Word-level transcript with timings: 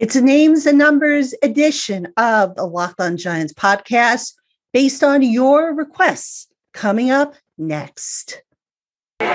It's 0.00 0.16
a 0.16 0.20
names 0.20 0.66
and 0.66 0.76
numbers 0.76 1.34
edition 1.40 2.08
of 2.16 2.56
the 2.56 2.64
Locked 2.64 3.00
On 3.00 3.16
Giants 3.16 3.52
podcast 3.52 4.34
based 4.72 5.04
on 5.04 5.22
your 5.22 5.72
requests. 5.72 6.48
Coming 6.72 7.12
up 7.12 7.36
next. 7.56 8.42
You 9.20 9.28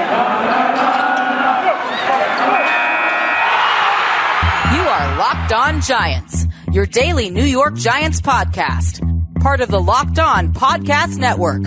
are 4.86 5.18
Locked 5.18 5.54
On 5.54 5.80
Giants, 5.80 6.46
your 6.74 6.86
daily 6.86 7.30
New 7.30 7.46
York 7.46 7.76
Giants 7.76 8.20
podcast, 8.20 9.00
part 9.40 9.62
of 9.62 9.70
the 9.70 9.80
Locked 9.80 10.20
On 10.20 10.52
Podcast 10.54 11.18
Network. 11.18 11.62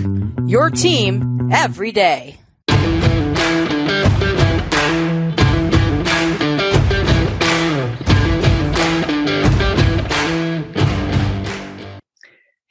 Your 0.47 0.69
team 0.69 1.49
every 1.51 1.91
day. 1.91 2.42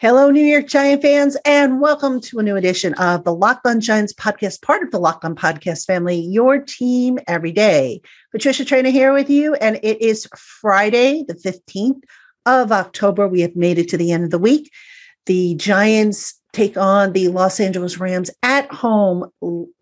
Hello, 0.02 0.30
New 0.30 0.44
York 0.44 0.66
Giant 0.66 1.00
fans, 1.00 1.36
and 1.44 1.80
welcome 1.80 2.20
to 2.22 2.40
a 2.40 2.42
new 2.42 2.56
edition 2.56 2.92
of 2.94 3.22
the 3.22 3.32
Locked 3.32 3.64
On 3.68 3.80
Giants 3.80 4.12
podcast, 4.12 4.60
part 4.60 4.82
of 4.82 4.90
the 4.90 4.98
Locked 4.98 5.24
On 5.24 5.36
Podcast 5.36 5.86
family, 5.86 6.16
your 6.16 6.58
team 6.58 7.20
every 7.28 7.52
day. 7.52 8.02
Patricia 8.32 8.64
Traina 8.64 8.90
here 8.90 9.12
with 9.12 9.30
you, 9.30 9.54
and 9.54 9.78
it 9.84 10.02
is 10.02 10.26
Friday, 10.36 11.24
the 11.28 11.34
15th 11.34 12.02
of 12.46 12.72
October. 12.72 13.28
We 13.28 13.42
have 13.42 13.54
made 13.54 13.78
it 13.78 13.88
to 13.90 13.96
the 13.96 14.10
end 14.10 14.24
of 14.24 14.30
the 14.30 14.40
week. 14.40 14.72
The 15.26 15.54
Giants 15.54 16.34
take 16.52 16.76
on 16.76 17.12
the 17.12 17.28
Los 17.28 17.60
Angeles 17.60 18.00
Rams 18.00 18.28
at 18.42 18.68
home 18.72 19.30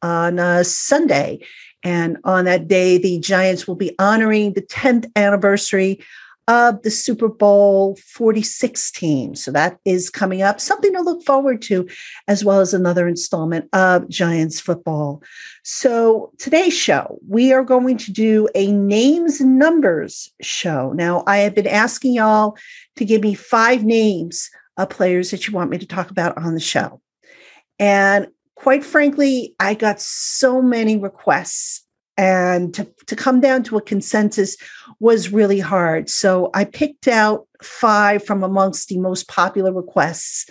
on 0.03 0.39
a 0.39 0.65
Sunday. 0.65 1.41
And 1.83 2.19
on 2.25 2.45
that 2.45 2.69
day, 2.69 2.99
the 2.99 3.21
Giants 3.21 3.67
will 3.67 3.75
be 3.75 3.95
honoring 3.99 4.53
the 4.53 4.61
10th 4.61 5.11
anniversary 5.17 6.05
of 6.51 6.83
the 6.83 6.91
Super 6.91 7.29
Bowl 7.29 7.97
46 8.05 8.91
team. 8.91 9.37
So 9.37 9.53
that 9.53 9.79
is 9.85 10.11
coming 10.11 10.43
up, 10.43 10.61
something 10.61 10.93
to 10.93 11.01
look 11.01 11.23
forward 11.23 11.63
to, 11.63 11.89
as 12.27 12.45
well 12.45 12.59
as 12.59 12.75
another 12.75 13.07
installment 13.07 13.69
of 13.73 14.09
Giants 14.09 14.59
football. 14.59 15.23
So 15.63 16.33
today's 16.39 16.77
show, 16.77 17.21
we 17.29 17.53
are 17.53 17.63
going 17.63 17.99
to 17.99 18.11
do 18.11 18.49
a 18.57 18.73
names 18.73 19.41
and 19.41 19.61
numbers 19.61 20.29
show. 20.43 20.93
Now, 20.93 21.23
I 21.25 21.37
have 21.39 21.55
been 21.55 21.69
asking 21.69 22.15
y'all 22.15 22.57
to 22.97 23.05
give 23.05 23.23
me 23.23 23.35
five 23.35 23.85
names 23.85 24.51
of 24.77 24.91
players 24.91 25.31
that 25.31 25.47
you 25.47 25.55
want 25.55 25.71
me 25.71 25.79
to 25.79 25.87
talk 25.87 26.11
about 26.11 26.37
on 26.37 26.55
the 26.55 26.61
show. 26.61 27.01
And 27.79 28.27
quite 28.57 28.85
frankly, 28.85 29.55
I 29.61 29.75
got 29.75 30.01
so 30.01 30.61
many 30.61 30.97
requests 30.97 31.87
and 32.21 32.75
to, 32.75 32.87
to 33.07 33.17
come 33.17 33.41
down 33.41 33.63
to 33.63 33.79
a 33.79 33.81
consensus 33.81 34.59
was 34.99 35.33
really 35.33 35.59
hard. 35.59 36.11
So 36.11 36.51
I 36.53 36.65
picked 36.67 37.09
out 37.09 37.49
five 37.63 38.23
from 38.23 38.45
amongst 38.45 38.89
the 38.89 38.99
most 38.99 39.27
popular 39.27 39.73
requests. 39.73 40.45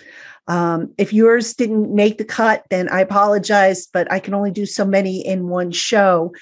Um, 0.47 0.91
if 0.97 1.13
yours 1.13 1.53
didn't 1.53 1.93
make 1.93 2.17
the 2.17 2.25
cut, 2.25 2.65
then 2.71 2.89
I 2.89 3.01
apologize, 3.01 3.85
but 3.85 4.11
I 4.11 4.17
can 4.17 4.33
only 4.33 4.49
do 4.49 4.65
so 4.65 4.83
many 4.83 5.23
in 5.23 5.47
one 5.47 5.69
show. 5.71 6.33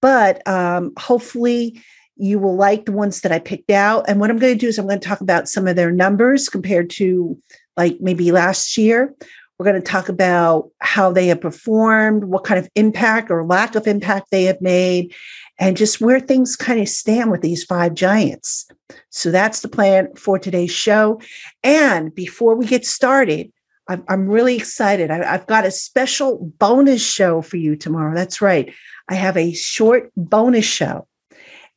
But 0.00 0.46
um, 0.46 0.92
hopefully, 0.96 1.82
you 2.16 2.38
will 2.38 2.54
like 2.54 2.84
the 2.84 2.92
ones 2.92 3.22
that 3.22 3.32
I 3.32 3.40
picked 3.40 3.70
out. 3.70 4.04
And 4.06 4.20
what 4.20 4.30
I'm 4.30 4.38
going 4.38 4.52
to 4.52 4.58
do 4.58 4.68
is 4.68 4.78
I'm 4.78 4.86
going 4.86 5.00
to 5.00 5.08
talk 5.08 5.20
about 5.20 5.48
some 5.48 5.66
of 5.66 5.74
their 5.74 5.90
numbers 5.90 6.48
compared 6.48 6.88
to 6.90 7.36
like 7.76 7.96
maybe 8.00 8.30
last 8.30 8.78
year. 8.78 9.12
We're 9.58 9.70
going 9.70 9.80
to 9.80 9.90
talk 9.90 10.08
about 10.08 10.70
how 10.80 11.12
they 11.12 11.28
have 11.28 11.40
performed, 11.40 12.24
what 12.24 12.44
kind 12.44 12.58
of 12.58 12.68
impact 12.74 13.30
or 13.30 13.46
lack 13.46 13.74
of 13.74 13.86
impact 13.86 14.28
they 14.30 14.44
have 14.44 14.60
made, 14.60 15.14
and 15.58 15.76
just 15.76 16.00
where 16.00 16.20
things 16.20 16.56
kind 16.56 16.80
of 16.80 16.88
stand 16.88 17.30
with 17.30 17.42
these 17.42 17.62
five 17.64 17.94
giants. 17.94 18.66
So 19.10 19.30
that's 19.30 19.60
the 19.60 19.68
plan 19.68 20.08
for 20.16 20.38
today's 20.38 20.72
show. 20.72 21.20
And 21.62 22.14
before 22.14 22.56
we 22.56 22.66
get 22.66 22.86
started, 22.86 23.52
I'm, 23.88 24.28
really 24.28 24.56
excited. 24.56 25.10
I've 25.10 25.46
got 25.46 25.66
a 25.66 25.70
special 25.70 26.52
bonus 26.58 27.04
show 27.04 27.42
for 27.42 27.56
you 27.56 27.76
tomorrow. 27.76 28.14
That's 28.14 28.40
right. 28.40 28.72
I 29.08 29.14
have 29.14 29.36
a 29.36 29.52
short 29.52 30.10
bonus 30.16 30.64
show. 30.64 31.06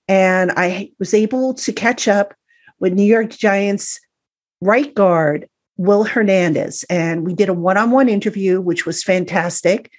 And 0.08 0.52
I 0.56 0.92
was 1.00 1.14
able 1.14 1.56
to 1.56 1.74
catch 1.74 2.08
up 2.08 2.34
with 2.80 2.94
New 2.94 3.04
York 3.04 3.32
Giants 3.32 4.00
right 4.62 4.94
guard 4.94 5.50
Will 5.78 6.04
Hernandez, 6.04 6.86
and 6.90 7.26
we 7.26 7.34
did 7.34 7.50
a 7.50 7.54
one 7.54 7.78
on 7.78 7.92
one 7.92 8.10
interview, 8.10 8.62
which 8.62 8.86
was 8.86 9.04
fantastic. 9.04 9.92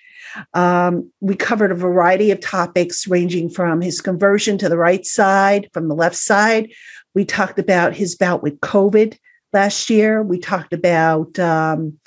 Um, 0.54 1.10
we 1.20 1.34
covered 1.34 1.70
a 1.70 1.76
variety 1.76 2.30
of 2.30 2.40
topics 2.40 3.06
ranging 3.06 3.48
from 3.48 3.80
his 3.80 4.00
conversion 4.00 4.58
to 4.58 4.68
the 4.68 4.78
right 4.78 5.04
side, 5.04 5.68
from 5.72 5.88
the 5.88 5.94
left 5.94 6.16
side. 6.16 6.70
We 7.14 7.24
talked 7.24 7.58
about 7.58 7.94
his 7.94 8.14
bout 8.14 8.42
with 8.42 8.60
COVID 8.60 9.18
last 9.52 9.88
year. 9.88 10.22
We 10.22 10.38
talked 10.38 10.72
about 10.72 11.38
um, 11.38 11.98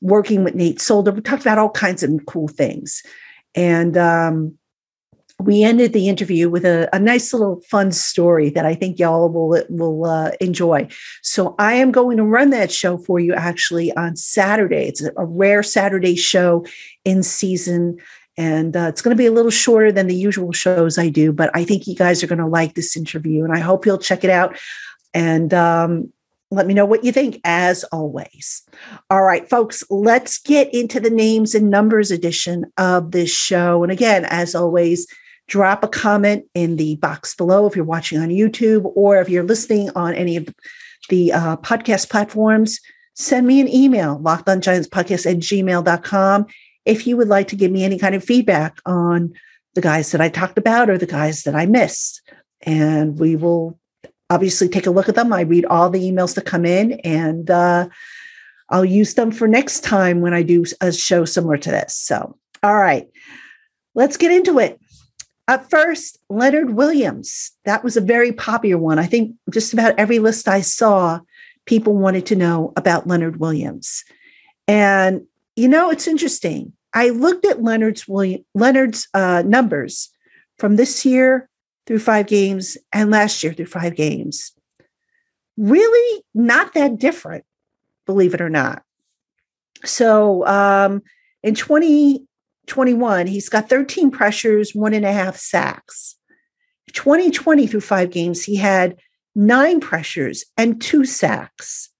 working 0.00 0.44
with 0.44 0.54
Nate 0.54 0.80
Solder. 0.80 1.12
We 1.12 1.20
talked 1.20 1.42
about 1.42 1.58
all 1.58 1.70
kinds 1.70 2.02
of 2.02 2.10
cool 2.26 2.48
things. 2.48 3.02
And 3.54 3.96
um, 3.96 4.58
we 5.38 5.62
ended 5.62 5.92
the 5.92 6.08
interview 6.08 6.48
with 6.48 6.64
a, 6.64 6.88
a, 6.94 6.98
nice 6.98 7.32
little 7.32 7.60
fun 7.68 7.92
story 7.92 8.48
that 8.50 8.64
I 8.64 8.74
think 8.74 8.98
y'all 8.98 9.28
will 9.28 9.62
will 9.68 10.06
uh, 10.06 10.30
enjoy. 10.40 10.88
So 11.22 11.54
I 11.58 11.74
am 11.74 11.92
going 11.92 12.16
to 12.16 12.24
run 12.24 12.50
that 12.50 12.72
show 12.72 12.96
for 12.96 13.20
you 13.20 13.34
actually 13.34 13.94
on 13.96 14.16
Saturday. 14.16 14.88
It's 14.88 15.02
a, 15.02 15.12
rare 15.24 15.62
Saturday 15.62 16.16
show 16.16 16.64
in 17.04 17.22
season, 17.22 17.98
and 18.38 18.76
uh, 18.76 18.86
it's 18.88 19.02
going 19.02 19.14
to 19.14 19.18
be 19.18 19.26
a 19.26 19.32
little 19.32 19.50
shorter 19.50 19.92
than 19.92 20.06
the 20.06 20.16
usual 20.16 20.52
shows 20.52 20.96
I 20.96 21.10
do. 21.10 21.32
But 21.32 21.50
I 21.54 21.64
think 21.64 21.86
you 21.86 21.94
guys 21.94 22.22
are 22.22 22.28
going 22.28 22.38
to 22.38 22.46
like 22.46 22.74
this 22.74 22.96
interview, 22.96 23.44
and 23.44 23.52
I 23.52 23.60
hope 23.60 23.84
you'll 23.84 23.98
check 23.98 24.24
it 24.24 24.30
out. 24.30 24.56
And 25.12 25.52
um, 25.52 26.12
let 26.50 26.66
me 26.66 26.72
know 26.72 26.86
what 26.86 27.04
you 27.04 27.12
think, 27.12 27.40
as 27.44 27.84
always. 27.84 28.62
All 29.10 29.22
right, 29.22 29.48
folks, 29.50 29.84
let's 29.90 30.38
get 30.38 30.72
into 30.72 30.98
the 30.98 31.10
names 31.10 31.54
and 31.54 31.70
numbers 31.70 32.10
edition 32.10 32.64
of 32.78 33.10
this 33.10 33.30
show. 33.30 33.82
And 33.82 33.92
again, 33.92 34.24
as 34.24 34.54
always, 34.54 35.06
drop 35.48 35.84
a 35.84 35.88
comment 35.88 36.44
in 36.54 36.76
the 36.76 36.96
box 36.96 37.34
below 37.34 37.66
if 37.66 37.76
you're 37.76 37.84
watching 37.84 38.18
on 38.18 38.28
YouTube 38.28 38.90
or 38.94 39.20
if 39.20 39.28
you're 39.28 39.44
listening 39.44 39.90
on 39.94 40.14
any 40.14 40.36
of 40.36 40.48
the 41.08 41.32
uh, 41.32 41.56
podcast 41.58 42.10
platforms. 42.10 42.80
Send 43.14 43.46
me 43.46 43.60
an 43.60 43.68
email, 43.68 44.18
lockedongiantspodcast 44.18 45.30
at 45.30 45.36
gmail.com, 45.38 46.46
if 46.84 47.06
you 47.06 47.16
would 47.16 47.28
like 47.28 47.48
to 47.48 47.56
give 47.56 47.70
me 47.70 47.84
any 47.84 47.98
kind 47.98 48.14
of 48.14 48.22
feedback 48.22 48.78
on 48.84 49.32
the 49.74 49.80
guys 49.80 50.10
that 50.10 50.20
I 50.20 50.28
talked 50.28 50.58
about 50.58 50.90
or 50.90 50.98
the 50.98 51.06
guys 51.06 51.42
that 51.44 51.54
I 51.54 51.66
missed. 51.66 52.22
And 52.62 53.18
we 53.18 53.36
will 53.36 53.78
obviously 54.28 54.68
take 54.68 54.86
a 54.86 54.90
look 54.90 55.08
at 55.08 55.14
them. 55.14 55.32
I 55.32 55.42
read 55.42 55.64
all 55.66 55.90
the 55.90 56.10
emails 56.10 56.34
that 56.34 56.44
come 56.44 56.64
in 56.64 56.92
and 57.00 57.50
uh, 57.50 57.88
I'll 58.70 58.84
use 58.84 59.14
them 59.14 59.30
for 59.30 59.46
next 59.46 59.84
time 59.84 60.20
when 60.20 60.34
I 60.34 60.42
do 60.42 60.64
a 60.80 60.92
show 60.92 61.24
similar 61.24 61.56
to 61.58 61.70
this. 61.70 61.94
So, 61.94 62.36
all 62.62 62.74
right, 62.74 63.06
let's 63.94 64.16
get 64.16 64.32
into 64.32 64.58
it. 64.58 64.80
At 65.48 65.70
first, 65.70 66.18
Leonard 66.28 66.70
Williams. 66.70 67.52
That 67.64 67.84
was 67.84 67.96
a 67.96 68.00
very 68.00 68.32
popular 68.32 68.80
one. 68.80 68.98
I 68.98 69.06
think 69.06 69.36
just 69.50 69.72
about 69.72 69.94
every 69.98 70.18
list 70.18 70.48
I 70.48 70.60
saw, 70.60 71.20
people 71.66 71.94
wanted 71.94 72.26
to 72.26 72.36
know 72.36 72.72
about 72.76 73.06
Leonard 73.06 73.38
Williams. 73.38 74.04
And 74.66 75.26
you 75.54 75.68
know, 75.68 75.90
it's 75.90 76.06
interesting. 76.06 76.72
I 76.92 77.10
looked 77.10 77.46
at 77.46 77.62
Leonard's 77.62 78.06
William, 78.06 78.44
Leonard's 78.54 79.08
uh, 79.14 79.42
numbers 79.46 80.10
from 80.58 80.76
this 80.76 81.04
year 81.04 81.48
through 81.86 81.98
five 82.00 82.26
games 82.26 82.76
and 82.92 83.10
last 83.10 83.42
year 83.42 83.52
through 83.52 83.66
five 83.66 83.94
games. 83.94 84.52
Really, 85.56 86.24
not 86.34 86.74
that 86.74 86.98
different, 86.98 87.44
believe 88.04 88.34
it 88.34 88.40
or 88.40 88.50
not. 88.50 88.82
So, 89.84 90.46
um, 90.46 91.02
in 91.42 91.54
20 91.54 92.26
21, 92.66 93.26
he's 93.26 93.48
got 93.48 93.68
13 93.68 94.10
pressures, 94.10 94.74
one 94.74 94.94
and 94.94 95.04
a 95.04 95.12
half 95.12 95.36
sacks. 95.36 96.16
2020 96.92 97.66
through 97.66 97.80
five 97.80 98.10
games, 98.10 98.44
he 98.44 98.56
had 98.56 98.96
nine 99.34 99.80
pressures 99.80 100.44
and 100.56 100.80
two 100.80 101.04
sacks. 101.04 101.90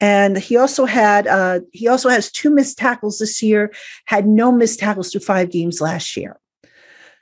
And 0.00 0.38
he 0.38 0.56
also 0.56 0.86
had 0.86 1.26
uh, 1.26 1.60
he 1.72 1.86
also 1.86 2.08
has 2.08 2.32
two 2.32 2.48
missed 2.48 2.78
tackles 2.78 3.18
this 3.18 3.42
year, 3.42 3.70
had 4.06 4.26
no 4.26 4.50
missed 4.50 4.78
tackles 4.78 5.12
through 5.12 5.20
five 5.20 5.50
games 5.50 5.80
last 5.80 6.16
year. 6.16 6.40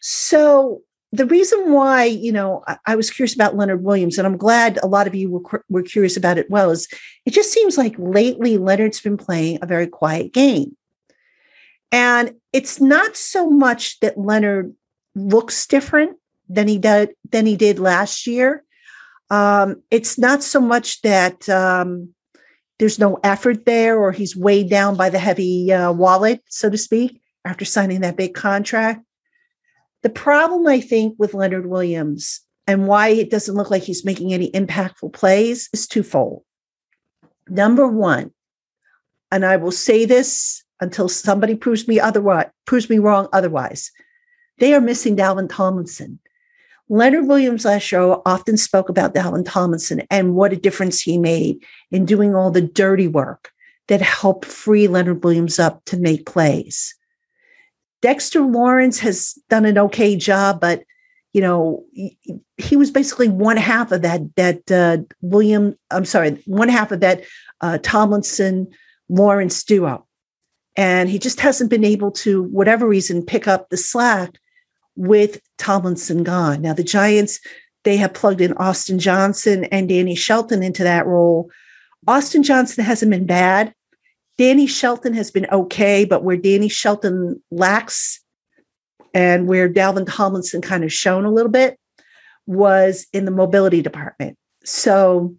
So 0.00 0.82
the 1.11 1.26
reason 1.26 1.73
why 1.73 2.05
you 2.05 2.31
know 2.31 2.62
I, 2.69 2.76
I 2.87 2.94
was 2.94 3.11
curious 3.11 3.35
about 3.35 3.56
Leonard 3.56 3.82
Williams, 3.82 4.17
and 4.17 4.29
I'm 4.29 4.37
glad 4.37 4.79
a 4.81 4.87
lot 4.87 5.08
of 5.08 5.14
you 5.17 5.29
were, 5.29 5.64
were 5.69 5.82
curious 5.82 6.17
about 6.17 6.38
it. 6.38 6.49
Well, 6.50 6.70
is 6.70 6.87
it 7.26 7.32
just 7.32 7.53
seems 7.53 7.76
like 7.76 7.97
lately 7.99 8.58
Leonard's 8.58 9.00
been 9.00 9.17
playing 9.17 9.58
a 9.61 9.67
very 9.67 9.88
quiet 9.88 10.32
game. 10.32 10.76
And 11.90 12.35
it's 12.52 12.81
not 12.81 13.17
so 13.17 13.49
much 13.49 14.00
that 14.00 14.19
Leonard 14.19 14.75
looks 15.14 15.67
different 15.67 16.17
than 16.49 16.69
he 16.69 16.79
did 16.79 17.11
than 17.31 17.46
he 17.46 17.56
did 17.56 17.79
last 17.79 18.26
year. 18.26 18.64
Um, 19.31 19.82
it's 19.90 20.19
not 20.19 20.43
so 20.43 20.61
much 20.61 21.02
that 21.02 21.49
um, 21.49 22.14
there's 22.79 22.99
no 22.99 23.19
effort 23.25 23.67
there 23.67 23.99
or 23.99 24.12
he's 24.12 24.37
weighed 24.37 24.70
down 24.70 24.96
by 24.96 25.11
the 25.11 25.19
heavy 25.19 25.73
uh, 25.73 25.93
wallet, 25.93 26.43
so 26.49 26.70
to 26.70 26.79
speak, 26.79 27.20
after 27.44 27.64
signing 27.64 28.00
that 28.00 28.17
big 28.17 28.34
contract. 28.34 29.05
The 30.02 30.11
problem, 30.11 30.67
I 30.67 30.81
think, 30.81 31.17
with 31.19 31.34
Leonard 31.34 31.67
Williams, 31.67 32.41
and 32.67 32.87
why 32.87 33.08
it 33.08 33.31
doesn't 33.31 33.56
look 33.56 33.70
like 33.70 33.82
he's 33.82 34.05
making 34.05 34.32
any 34.32 34.50
impactful 34.52 35.12
plays 35.12 35.69
is 35.73 35.88
twofold. 35.88 36.44
Number 37.49 37.88
one, 37.88 38.31
and 39.31 39.44
I 39.44 39.56
will 39.56 39.73
say 39.73 40.05
this 40.05 40.62
until 40.81 41.09
somebody 41.09 41.55
proves 41.55 41.89
me 41.89 41.99
otherwise, 42.01 42.47
proves 42.67 42.89
me 42.89 42.99
wrong 42.99 43.29
otherwise. 43.33 43.91
They 44.59 44.75
are 44.75 44.81
missing 44.81 45.17
Dalvin 45.17 45.49
Tomlinson. 45.49 46.19
Leonard 46.89 47.27
Williams 47.27 47.65
last 47.65 47.93
year 47.93 48.17
often 48.25 48.57
spoke 48.57 48.89
about 48.89 49.15
Dalvin 49.15 49.45
Tomlinson 49.45 50.03
and 50.11 50.35
what 50.35 50.53
a 50.53 50.57
difference 50.57 51.03
he 51.03 51.19
made 51.19 51.63
in 51.91 52.07
doing 52.07 52.35
all 52.35 52.51
the 52.51 52.63
dirty 52.63 53.09
work 53.09 53.51
that 53.89 54.01
helped 54.01 54.45
free 54.45 54.89
Leonard 54.89 55.23
Williams 55.23 55.59
up 55.59 55.85
to 55.87 55.99
make 55.99 56.27
plays. 56.27 56.95
Dexter 58.01 58.41
Lawrence 58.41 59.01
has 59.01 59.39
done 59.51 59.65
an 59.65 59.77
okay 59.77 60.17
job, 60.17 60.61
but 60.61 60.85
you 61.33 61.43
know 61.43 61.85
he, 62.57 62.77
was 62.77 62.91
basically 62.91 63.29
one 63.29 63.57
half 63.57 63.93
of 63.93 64.03
that 64.03 64.23
that 64.37 64.71
uh, 64.71 64.99
William. 65.21 65.77
I'm 65.91 66.05
sorry, 66.05 66.43
one 66.47 66.69
half 66.69 66.91
of 66.91 67.01
that 67.01 67.23
uh, 67.61 67.79
Tomlinson 67.83 68.69
Lawrence 69.09 69.63
duo, 69.65 70.07
and 70.79 71.11
he 71.11 71.19
just 71.19 71.41
hasn't 71.41 71.71
been 71.71 71.85
able 71.85 72.13
to, 72.13 72.45
whatever 72.45 72.87
reason, 72.87 73.27
pick 73.27 73.49
up 73.49 73.69
the 73.69 73.77
slack 73.77 74.39
with 74.95 75.41
Tomlinson 75.59 76.23
gone. 76.23 76.63
Now, 76.63 76.73
the 76.73 76.85
Giants, 76.85 77.41
they 77.83 77.97
have 77.97 78.15
plugged 78.15 78.41
in 78.41 78.53
Austin 78.53 79.01
Johnson 79.01 79.65
and 79.65 79.89
Danny 79.89 80.15
Shelton 80.15 80.63
into 80.63 80.85
that 80.85 81.05
role. 81.05 81.51
Austin 82.07 82.45
Johnson 82.45 82.85
hasn't 82.85 83.11
been 83.11 83.27
bad. 83.27 83.75
Danny 84.39 84.69
Shelton 84.69 85.15
has 85.15 85.33
been 85.33 85.49
okay, 85.51 86.05
but 86.05 86.23
where 86.23 86.37
Danny 86.37 86.69
Shelton 86.69 87.43
lacks 87.51 88.21
and 89.13 89.49
where 89.49 89.69
Dalvin 89.69 90.07
Tomlinson 90.09 90.63
kind 90.63 90.85
of 90.85 90.93
shone 90.93 91.25
a 91.25 91.33
little 91.33 91.51
bit 91.51 91.77
was 92.47 93.09
in 93.13 93.25
the 93.25 93.33
mobility 93.33 93.83
department. 93.83 94.39
So 94.63 95.35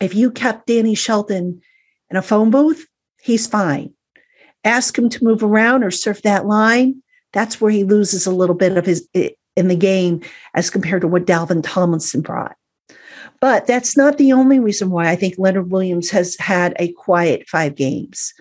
if 0.00 0.14
you 0.14 0.30
kept 0.30 0.68
Danny 0.68 0.94
Shelton 0.94 1.60
in 2.08 2.16
a 2.16 2.22
phone 2.22 2.52
booth, 2.52 2.86
he's 3.20 3.48
fine. 3.48 3.94
Ask 4.64 4.98
him 4.98 5.08
to 5.10 5.24
move 5.24 5.42
around 5.42 5.84
or 5.84 5.90
surf 5.90 6.22
that 6.22 6.46
line 6.46 7.02
that's 7.34 7.60
where 7.60 7.70
he 7.70 7.84
loses 7.84 8.26
a 8.26 8.34
little 8.34 8.54
bit 8.54 8.78
of 8.78 8.86
his 8.86 9.06
in 9.12 9.68
the 9.68 9.76
game 9.76 10.22
as 10.54 10.70
compared 10.70 11.02
to 11.02 11.08
what 11.08 11.26
Dalvin 11.26 11.62
Tomlinson 11.62 12.22
brought. 12.22 12.56
But 13.40 13.66
that's 13.66 13.96
not 13.96 14.16
the 14.16 14.32
only 14.32 14.58
reason 14.58 14.90
why 14.90 15.10
I 15.10 15.16
think 15.16 15.34
Leonard 15.36 15.70
Williams 15.70 16.10
has 16.10 16.36
had 16.38 16.74
a 16.78 16.92
quiet 16.92 17.46
five 17.48 17.74
games. 17.74 18.32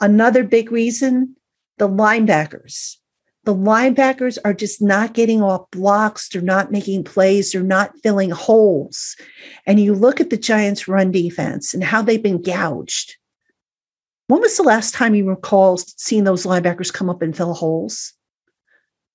Another 0.00 0.42
big 0.42 0.72
reason 0.72 1.34
the 1.76 1.88
linebackers. 1.88 2.96
The 3.44 3.54
linebackers 3.54 4.36
are 4.44 4.54
just 4.54 4.82
not 4.82 5.14
getting 5.14 5.42
off 5.42 5.70
blocks. 5.70 6.28
They're 6.28 6.42
not 6.42 6.72
making 6.72 7.04
plays. 7.04 7.52
They're 7.52 7.62
not 7.62 7.96
filling 8.02 8.30
holes. 8.30 9.16
And 9.64 9.80
you 9.80 9.94
look 9.94 10.20
at 10.20 10.30
the 10.30 10.36
Giants' 10.36 10.88
run 10.88 11.10
defense 11.12 11.72
and 11.72 11.82
how 11.82 12.02
they've 12.02 12.22
been 12.22 12.42
gouged. 12.42 13.16
When 14.28 14.40
was 14.40 14.56
the 14.56 14.62
last 14.62 14.94
time 14.94 15.14
you 15.14 15.28
recall 15.28 15.78
seeing 15.78 16.24
those 16.24 16.46
linebackers 16.46 16.92
come 16.92 17.10
up 17.10 17.22
and 17.22 17.36
fill 17.36 17.54
holes? 17.54 18.12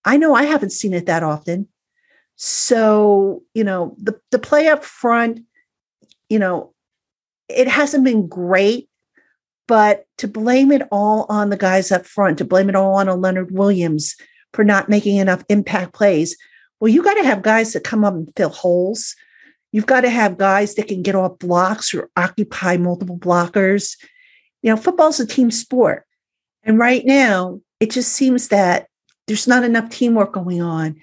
I 0.04 0.18
know 0.18 0.36
I 0.36 0.44
haven't 0.44 0.72
seen 0.72 0.94
it 0.94 1.06
that 1.06 1.24
often. 1.24 1.68
So, 2.36 3.44
you 3.54 3.64
know, 3.64 3.96
the, 4.00 4.20
the 4.32 4.40
play 4.40 4.68
up 4.68 4.84
front, 4.84 5.42
you 6.30 6.40
know, 6.40 6.74
it 7.48 7.68
hasn't 7.68 8.04
been 8.04 8.28
great, 8.28 8.90
but 9.68 10.06
to 10.18 10.28
blame 10.28 10.72
it 10.72 10.82
all 10.92 11.28
on 11.30 11.52
the 11.52 11.58
guys 11.58 11.92
up 11.92 12.06
front, 12.06 12.40
to 12.40 12.46
blame 12.46 12.68
it 12.68 12.76
all 12.76 12.96
on 12.96 13.08
a 13.08 13.16
Leonard 13.16 13.52
Williams 13.52 14.16
for 14.52 14.64
not 14.64 14.90
making 14.90 15.18
enough 15.18 15.44
impact 15.48 15.94
plays, 15.94 16.36
well, 16.80 16.90
you 16.90 17.04
got 17.04 17.14
to 17.14 17.24
have 17.24 17.44
guys 17.44 17.74
that 17.74 17.84
come 17.84 18.04
up 18.04 18.14
and 18.14 18.30
fill 18.36 18.50
holes. 18.50 19.16
You've 19.72 19.86
got 19.86 20.02
to 20.02 20.10
have 20.10 20.38
guys 20.38 20.76
that 20.76 20.88
can 20.88 21.02
get 21.02 21.16
off 21.16 21.40
blocks 21.40 21.94
or 21.94 22.10
occupy 22.18 22.78
multiple 22.78 23.18
blockers. 23.18 23.96
You 24.64 24.72
know, 24.72 24.78
football's 24.78 25.20
a 25.20 25.28
team 25.28 25.52
sport. 25.52 26.06
And 26.64 26.80
right 26.80 27.06
now, 27.06 27.60
it 27.80 27.92
just 27.92 28.14
seems 28.14 28.48
that 28.48 28.88
there's 29.28 29.48
not 29.48 29.64
enough 29.64 29.90
teamwork 29.90 30.34
going 30.34 30.62
on 30.62 30.96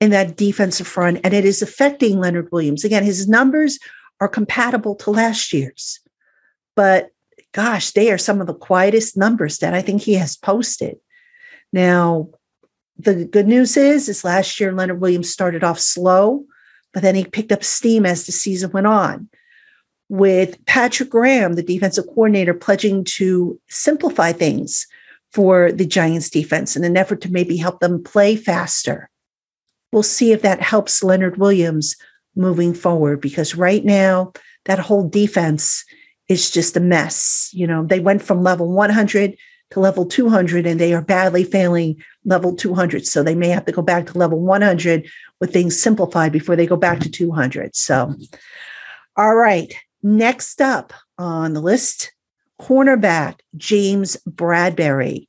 in 0.00 0.10
that 0.10 0.36
defensive 0.36 0.86
front, 0.86 1.20
and 1.22 1.34
it 1.34 1.44
is 1.44 1.60
affecting 1.60 2.18
Leonard 2.18 2.48
Williams. 2.50 2.84
Again, 2.84 3.04
his 3.04 3.28
numbers 3.28 3.78
are 4.20 4.28
compatible 4.28 4.94
to 4.96 5.10
last 5.10 5.52
year's, 5.52 6.00
but 6.74 7.10
gosh, 7.52 7.90
they 7.90 8.10
are 8.10 8.18
some 8.18 8.40
of 8.40 8.46
the 8.46 8.54
quietest 8.54 9.16
numbers 9.16 9.58
that 9.58 9.74
I 9.74 9.82
think 9.82 10.02
he 10.02 10.14
has 10.14 10.36
posted. 10.36 10.96
Now, 11.72 12.30
the 12.96 13.24
good 13.24 13.46
news 13.46 13.76
is, 13.76 14.08
is 14.08 14.24
last 14.24 14.60
year 14.60 14.72
Leonard 14.72 15.00
Williams 15.00 15.30
started 15.30 15.64
off 15.64 15.78
slow, 15.78 16.44
but 16.92 17.02
then 17.02 17.14
he 17.14 17.24
picked 17.24 17.52
up 17.52 17.64
steam 17.64 18.06
as 18.06 18.24
the 18.24 18.32
season 18.32 18.70
went 18.70 18.86
on. 18.86 19.28
With 20.10 20.62
Patrick 20.66 21.08
Graham, 21.08 21.54
the 21.54 21.62
defensive 21.62 22.04
coordinator, 22.08 22.52
pledging 22.52 23.04
to 23.04 23.58
simplify 23.68 24.32
things 24.32 24.86
for 25.32 25.70
the 25.70 25.86
Giants 25.86 26.28
defense 26.28 26.76
in 26.76 26.84
an 26.84 26.96
effort 26.96 27.20
to 27.22 27.32
maybe 27.32 27.56
help 27.56 27.78
them 27.80 28.02
play 28.02 28.34
faster. 28.34 29.08
We'll 29.92 30.02
see 30.02 30.32
if 30.32 30.42
that 30.42 30.60
helps 30.60 31.02
Leonard 31.02 31.36
Williams 31.36 31.96
moving 32.34 32.74
forward 32.74 33.20
because 33.20 33.54
right 33.54 33.84
now 33.84 34.32
that 34.64 34.78
whole 34.80 35.08
defense 35.08 35.84
is 36.28 36.50
just 36.50 36.76
a 36.76 36.80
mess. 36.80 37.48
You 37.52 37.66
know, 37.66 37.84
they 37.84 38.00
went 38.00 38.22
from 38.22 38.42
level 38.42 38.68
100 38.68 39.36
to 39.70 39.80
level 39.80 40.04
200 40.04 40.66
and 40.66 40.80
they 40.80 40.92
are 40.92 41.02
badly 41.02 41.44
failing 41.44 42.02
level 42.24 42.54
200. 42.54 43.06
So 43.06 43.22
they 43.22 43.36
may 43.36 43.48
have 43.48 43.64
to 43.66 43.72
go 43.72 43.82
back 43.82 44.06
to 44.06 44.18
level 44.18 44.40
100 44.40 45.08
with 45.40 45.52
things 45.52 45.80
simplified 45.80 46.32
before 46.32 46.56
they 46.56 46.66
go 46.66 46.76
back 46.76 47.00
to 47.00 47.10
200. 47.10 47.76
So, 47.76 48.14
all 49.16 49.36
right. 49.36 49.72
Next 50.02 50.60
up 50.60 50.92
on 51.18 51.52
the 51.52 51.60
list 51.60 52.12
cornerback 52.60 53.40
James 53.56 54.16
Bradberry. 54.28 55.28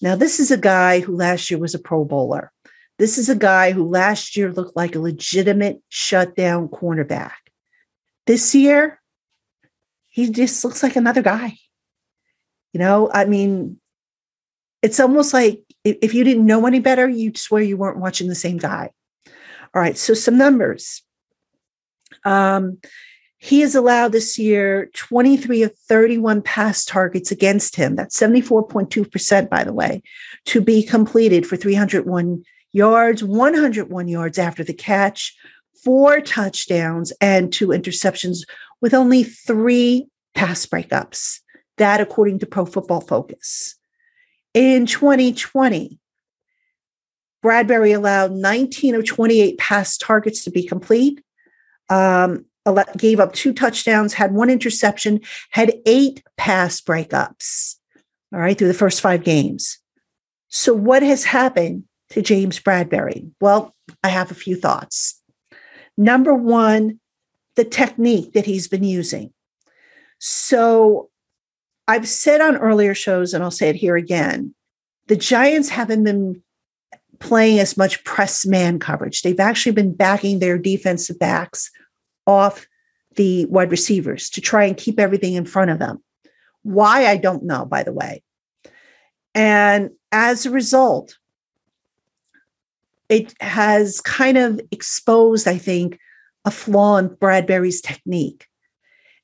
Now, 0.00 0.16
this 0.16 0.40
is 0.40 0.50
a 0.50 0.58
guy 0.58 1.00
who 1.00 1.16
last 1.16 1.50
year 1.50 1.60
was 1.60 1.74
a 1.74 1.78
Pro 1.78 2.04
Bowler. 2.04 2.50
This 2.98 3.18
is 3.18 3.28
a 3.28 3.36
guy 3.36 3.72
who 3.72 3.88
last 3.88 4.36
year 4.36 4.52
looked 4.52 4.76
like 4.76 4.94
a 4.94 5.00
legitimate 5.00 5.80
shutdown 5.88 6.68
cornerback. 6.68 7.32
This 8.26 8.54
year, 8.54 9.00
he 10.08 10.30
just 10.30 10.64
looks 10.64 10.82
like 10.82 10.96
another 10.96 11.22
guy. 11.22 11.56
You 12.72 12.80
know, 12.80 13.10
I 13.12 13.24
mean, 13.24 13.78
it's 14.82 15.00
almost 15.00 15.32
like 15.32 15.62
if 15.84 16.14
you 16.14 16.24
didn't 16.24 16.46
know 16.46 16.66
any 16.66 16.80
better, 16.80 17.08
you'd 17.08 17.38
swear 17.38 17.62
you 17.62 17.76
weren't 17.76 17.98
watching 17.98 18.28
the 18.28 18.34
same 18.34 18.56
guy. 18.56 18.90
All 19.74 19.80
right, 19.80 19.96
so 19.96 20.14
some 20.14 20.36
numbers. 20.36 21.02
Um, 22.24 22.78
he 23.42 23.58
has 23.60 23.74
allowed 23.74 24.12
this 24.12 24.38
year 24.38 24.88
23 24.94 25.64
of 25.64 25.76
31 25.76 26.42
pass 26.42 26.84
targets 26.84 27.32
against 27.32 27.74
him. 27.74 27.96
That's 27.96 28.16
74.2%, 28.16 29.50
by 29.50 29.64
the 29.64 29.72
way, 29.72 30.00
to 30.44 30.60
be 30.60 30.84
completed 30.84 31.44
for 31.44 31.56
301 31.56 32.44
yards, 32.70 33.24
101 33.24 34.06
yards 34.06 34.38
after 34.38 34.62
the 34.62 34.72
catch, 34.72 35.36
four 35.82 36.20
touchdowns, 36.20 37.12
and 37.20 37.52
two 37.52 37.68
interceptions 37.68 38.46
with 38.80 38.94
only 38.94 39.24
three 39.24 40.06
pass 40.36 40.64
breakups. 40.64 41.40
That, 41.78 42.00
according 42.00 42.38
to 42.38 42.46
Pro 42.46 42.64
Football 42.64 43.00
Focus. 43.00 43.74
In 44.54 44.86
2020, 44.86 45.98
Bradberry 47.44 47.96
allowed 47.96 48.30
19 48.30 48.94
of 48.94 49.04
28 49.04 49.58
pass 49.58 49.98
targets 49.98 50.44
to 50.44 50.52
be 50.52 50.62
complete. 50.62 51.20
Um, 51.88 52.44
gave 52.96 53.20
up 53.20 53.32
two 53.32 53.52
touchdowns, 53.52 54.14
had 54.14 54.32
one 54.32 54.50
interception, 54.50 55.20
had 55.50 55.74
eight 55.86 56.22
pass 56.36 56.80
breakups, 56.80 57.76
all 58.32 58.40
right, 58.40 58.56
through 58.56 58.68
the 58.68 58.74
first 58.74 59.00
five 59.00 59.24
games. 59.24 59.78
So, 60.48 60.74
what 60.74 61.02
has 61.02 61.24
happened 61.24 61.84
to 62.10 62.22
James 62.22 62.60
Bradberry? 62.60 63.30
Well, 63.40 63.74
I 64.04 64.08
have 64.08 64.30
a 64.30 64.34
few 64.34 64.56
thoughts. 64.56 65.20
Number 65.96 66.34
one, 66.34 67.00
the 67.56 67.64
technique 67.64 68.32
that 68.32 68.46
he's 68.46 68.68
been 68.68 68.84
using. 68.84 69.32
So, 70.18 71.10
I've 71.88 72.08
said 72.08 72.40
on 72.40 72.56
earlier 72.56 72.94
shows, 72.94 73.34
and 73.34 73.42
I'll 73.42 73.50
say 73.50 73.68
it 73.68 73.76
here 73.76 73.96
again 73.96 74.54
the 75.08 75.16
Giants 75.16 75.68
haven't 75.68 76.04
been 76.04 76.42
playing 77.18 77.58
as 77.58 77.76
much 77.76 78.02
press 78.04 78.46
man 78.46 78.78
coverage. 78.78 79.22
They've 79.22 79.38
actually 79.38 79.72
been 79.72 79.94
backing 79.94 80.38
their 80.38 80.58
defensive 80.58 81.18
backs 81.18 81.70
off 82.26 82.66
the 83.16 83.46
wide 83.46 83.70
receivers 83.70 84.30
to 84.30 84.40
try 84.40 84.64
and 84.64 84.76
keep 84.76 84.98
everything 84.98 85.34
in 85.34 85.44
front 85.44 85.70
of 85.70 85.78
them. 85.78 86.02
Why, 86.62 87.06
I 87.06 87.16
don't 87.16 87.44
know, 87.44 87.64
by 87.64 87.82
the 87.82 87.92
way. 87.92 88.22
And 89.34 89.90
as 90.10 90.46
a 90.46 90.50
result, 90.50 91.16
it 93.08 93.34
has 93.40 94.00
kind 94.00 94.38
of 94.38 94.60
exposed, 94.70 95.46
I 95.46 95.58
think, 95.58 95.98
a 96.44 96.50
flaw 96.50 96.96
in 96.96 97.10
Bradberry's 97.10 97.80
technique. 97.80 98.46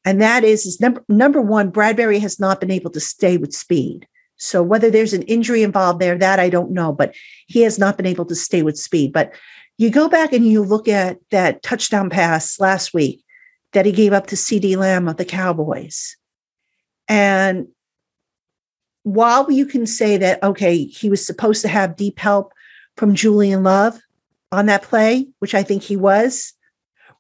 And 0.04 0.20
that 0.20 0.44
is, 0.44 0.66
is 0.66 0.80
number, 0.80 1.04
number 1.08 1.40
one, 1.40 1.72
Bradberry 1.72 2.20
has 2.20 2.38
not 2.38 2.60
been 2.60 2.70
able 2.70 2.90
to 2.90 3.00
stay 3.00 3.36
with 3.36 3.52
speed. 3.52 4.06
So 4.36 4.62
whether 4.62 4.90
there's 4.90 5.12
an 5.12 5.22
injury 5.22 5.62
involved 5.62 6.00
there, 6.00 6.16
that 6.16 6.38
I 6.38 6.48
don't 6.48 6.70
know, 6.70 6.92
but 6.92 7.14
he 7.46 7.62
has 7.62 7.78
not 7.78 7.96
been 7.96 8.06
able 8.06 8.24
to 8.26 8.34
stay 8.34 8.62
with 8.62 8.78
speed. 8.78 9.12
But 9.12 9.32
You 9.78 9.90
go 9.90 10.08
back 10.08 10.32
and 10.32 10.46
you 10.46 10.62
look 10.62 10.88
at 10.88 11.18
that 11.30 11.62
touchdown 11.62 12.10
pass 12.10 12.58
last 12.58 12.92
week 12.92 13.24
that 13.72 13.86
he 13.86 13.92
gave 13.92 14.12
up 14.12 14.26
to 14.26 14.34
CeeDee 14.34 14.76
Lamb 14.76 15.08
of 15.08 15.16
the 15.16 15.24
Cowboys. 15.24 16.16
And 17.06 17.68
while 19.04 19.50
you 19.50 19.64
can 19.64 19.86
say 19.86 20.16
that, 20.16 20.42
okay, 20.42 20.84
he 20.84 21.08
was 21.08 21.24
supposed 21.24 21.62
to 21.62 21.68
have 21.68 21.96
deep 21.96 22.18
help 22.18 22.52
from 22.96 23.14
Julian 23.14 23.62
Love 23.62 23.98
on 24.50 24.66
that 24.66 24.82
play, 24.82 25.28
which 25.38 25.54
I 25.54 25.62
think 25.62 25.82
he 25.82 25.96
was, 25.96 26.52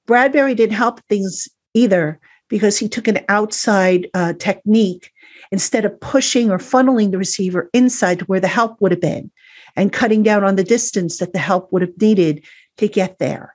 Bradberry 0.08 0.56
didn't 0.56 0.76
help 0.76 1.00
things 1.08 1.48
either 1.74 2.18
because 2.48 2.78
he 2.78 2.88
took 2.88 3.06
an 3.06 3.20
outside 3.28 4.08
uh, 4.14 4.32
technique 4.32 5.12
instead 5.52 5.84
of 5.84 6.00
pushing 6.00 6.50
or 6.50 6.58
funneling 6.58 7.12
the 7.12 7.18
receiver 7.18 7.70
inside 7.72 8.18
to 8.18 8.24
where 8.24 8.40
the 8.40 8.48
help 8.48 8.80
would 8.80 8.90
have 8.90 9.00
been 9.00 9.30
and 9.78 9.92
cutting 9.92 10.24
down 10.24 10.42
on 10.42 10.56
the 10.56 10.64
distance 10.64 11.18
that 11.18 11.32
the 11.32 11.38
help 11.38 11.72
would 11.72 11.82
have 11.82 12.00
needed 12.00 12.44
to 12.78 12.88
get 12.88 13.18
there. 13.18 13.54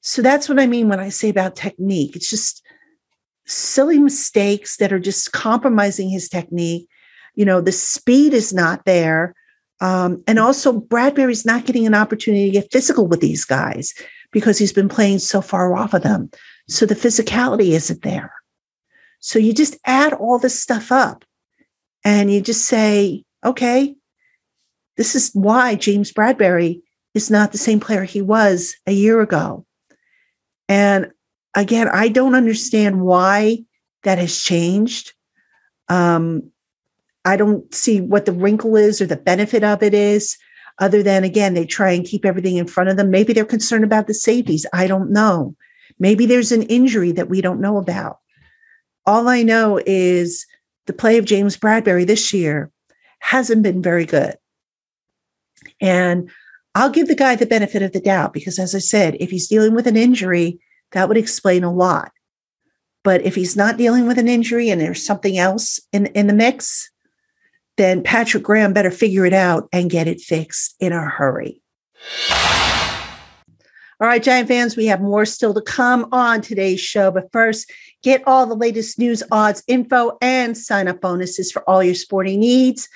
So 0.00 0.22
that's 0.22 0.48
what 0.48 0.60
I 0.60 0.66
mean 0.66 0.88
when 0.88 1.00
I 1.00 1.08
say 1.08 1.28
about 1.28 1.56
technique. 1.56 2.14
It's 2.14 2.30
just 2.30 2.64
silly 3.46 3.98
mistakes 3.98 4.76
that 4.76 4.92
are 4.92 5.00
just 5.00 5.32
compromising 5.32 6.08
his 6.08 6.28
technique. 6.28 6.88
You 7.34 7.44
know, 7.44 7.60
the 7.60 7.72
speed 7.72 8.32
is 8.32 8.52
not 8.52 8.84
there. 8.84 9.34
Um, 9.80 10.22
and 10.28 10.38
also, 10.38 10.80
Bradberry's 10.80 11.44
not 11.44 11.66
getting 11.66 11.86
an 11.86 11.94
opportunity 11.94 12.46
to 12.46 12.60
get 12.60 12.72
physical 12.72 13.08
with 13.08 13.20
these 13.20 13.44
guys 13.44 13.92
because 14.30 14.58
he's 14.58 14.72
been 14.72 14.88
playing 14.88 15.18
so 15.18 15.40
far 15.40 15.76
off 15.76 15.94
of 15.94 16.02
them. 16.02 16.30
So 16.68 16.86
the 16.86 16.94
physicality 16.94 17.70
isn't 17.70 18.02
there. 18.02 18.32
So 19.18 19.40
you 19.40 19.52
just 19.52 19.76
add 19.84 20.12
all 20.12 20.38
this 20.38 20.60
stuff 20.60 20.92
up 20.92 21.24
and 22.04 22.32
you 22.32 22.40
just 22.40 22.66
say, 22.66 23.24
okay, 23.44 23.96
this 24.96 25.14
is 25.14 25.30
why 25.34 25.74
James 25.74 26.12
Bradberry 26.12 26.82
is 27.14 27.30
not 27.30 27.52
the 27.52 27.58
same 27.58 27.80
player 27.80 28.04
he 28.04 28.22
was 28.22 28.74
a 28.86 28.92
year 28.92 29.20
ago. 29.20 29.66
And 30.68 31.10
again, 31.54 31.88
I 31.88 32.08
don't 32.08 32.34
understand 32.34 33.00
why 33.00 33.64
that 34.02 34.18
has 34.18 34.42
changed. 34.42 35.12
Um, 35.88 36.50
I 37.24 37.36
don't 37.36 37.72
see 37.74 38.00
what 38.00 38.24
the 38.24 38.32
wrinkle 38.32 38.76
is 38.76 39.00
or 39.00 39.06
the 39.06 39.16
benefit 39.16 39.64
of 39.64 39.82
it 39.82 39.94
is, 39.94 40.36
other 40.78 41.02
than, 41.02 41.24
again, 41.24 41.54
they 41.54 41.64
try 41.64 41.90
and 41.90 42.04
keep 42.04 42.24
everything 42.24 42.56
in 42.56 42.66
front 42.66 42.90
of 42.90 42.96
them. 42.96 43.10
Maybe 43.10 43.32
they're 43.32 43.44
concerned 43.44 43.84
about 43.84 44.06
the 44.06 44.14
safeties. 44.14 44.66
I 44.72 44.86
don't 44.86 45.10
know. 45.10 45.56
Maybe 45.98 46.26
there's 46.26 46.52
an 46.52 46.64
injury 46.64 47.12
that 47.12 47.28
we 47.28 47.40
don't 47.40 47.60
know 47.60 47.78
about. 47.78 48.18
All 49.06 49.28
I 49.28 49.42
know 49.42 49.80
is 49.86 50.46
the 50.86 50.92
play 50.92 51.16
of 51.16 51.24
James 51.24 51.56
Bradberry 51.56 52.06
this 52.06 52.32
year 52.32 52.70
hasn't 53.20 53.62
been 53.62 53.82
very 53.82 54.04
good. 54.04 54.36
And 55.80 56.30
I'll 56.74 56.90
give 56.90 57.08
the 57.08 57.14
guy 57.14 57.36
the 57.36 57.46
benefit 57.46 57.82
of 57.82 57.92
the 57.92 58.00
doubt 58.00 58.32
because, 58.32 58.58
as 58.58 58.74
I 58.74 58.80
said, 58.80 59.16
if 59.18 59.30
he's 59.30 59.48
dealing 59.48 59.74
with 59.74 59.86
an 59.86 59.96
injury, 59.96 60.60
that 60.92 61.08
would 61.08 61.16
explain 61.16 61.64
a 61.64 61.72
lot. 61.72 62.12
But 63.02 63.22
if 63.22 63.34
he's 63.34 63.56
not 63.56 63.76
dealing 63.76 64.06
with 64.06 64.18
an 64.18 64.28
injury 64.28 64.68
and 64.68 64.80
there's 64.80 65.04
something 65.04 65.38
else 65.38 65.80
in, 65.92 66.06
in 66.06 66.26
the 66.26 66.34
mix, 66.34 66.90
then 67.76 68.02
Patrick 68.02 68.42
Graham 68.42 68.72
better 68.72 68.90
figure 68.90 69.24
it 69.24 69.32
out 69.32 69.68
and 69.72 69.90
get 69.90 70.08
it 70.08 70.20
fixed 70.20 70.74
in 70.80 70.92
a 70.92 71.00
hurry. 71.00 71.62
All 73.98 74.06
right, 74.08 74.22
Giant 74.22 74.48
fans, 74.48 74.76
we 74.76 74.86
have 74.86 75.00
more 75.00 75.24
still 75.24 75.54
to 75.54 75.62
come 75.62 76.06
on 76.12 76.42
today's 76.42 76.80
show. 76.80 77.10
But 77.10 77.32
first, 77.32 77.72
get 78.02 78.22
all 78.26 78.44
the 78.44 78.54
latest 78.54 78.98
news, 78.98 79.22
odds, 79.32 79.62
info, 79.66 80.18
and 80.20 80.56
sign 80.56 80.88
up 80.88 81.00
bonuses 81.00 81.50
for 81.50 81.62
all 81.68 81.82
your 81.82 81.94
sporting 81.94 82.40
needs 82.40 82.88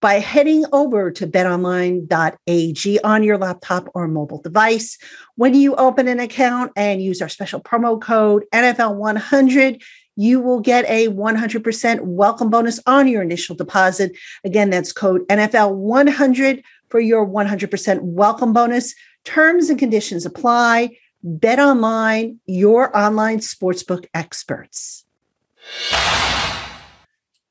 by 0.00 0.14
heading 0.14 0.64
over 0.72 1.10
to 1.10 1.26
betonline.ag 1.26 3.00
on 3.00 3.22
your 3.22 3.38
laptop 3.38 3.88
or 3.94 4.06
mobile 4.06 4.40
device. 4.40 4.98
When 5.34 5.54
you 5.54 5.74
open 5.76 6.08
an 6.08 6.20
account 6.20 6.72
and 6.76 7.02
use 7.02 7.20
our 7.20 7.28
special 7.28 7.60
promo 7.60 8.00
code 8.00 8.44
NFL100, 8.54 9.82
you 10.16 10.40
will 10.40 10.60
get 10.60 10.84
a 10.86 11.08
100% 11.08 12.00
welcome 12.00 12.50
bonus 12.50 12.80
on 12.86 13.06
your 13.06 13.22
initial 13.22 13.54
deposit. 13.54 14.16
Again, 14.44 14.70
that's 14.70 14.92
code 14.92 15.26
NFL100 15.28 16.62
for 16.88 17.00
your 17.00 17.26
100% 17.26 18.00
welcome 18.02 18.52
bonus. 18.52 18.94
Terms 19.24 19.70
and 19.70 19.78
conditions 19.78 20.26
apply. 20.26 20.96
Bet 21.22 21.58
online, 21.58 22.40
your 22.46 22.96
online 22.96 23.38
sportsbook 23.38 24.06
experts. 24.14 25.04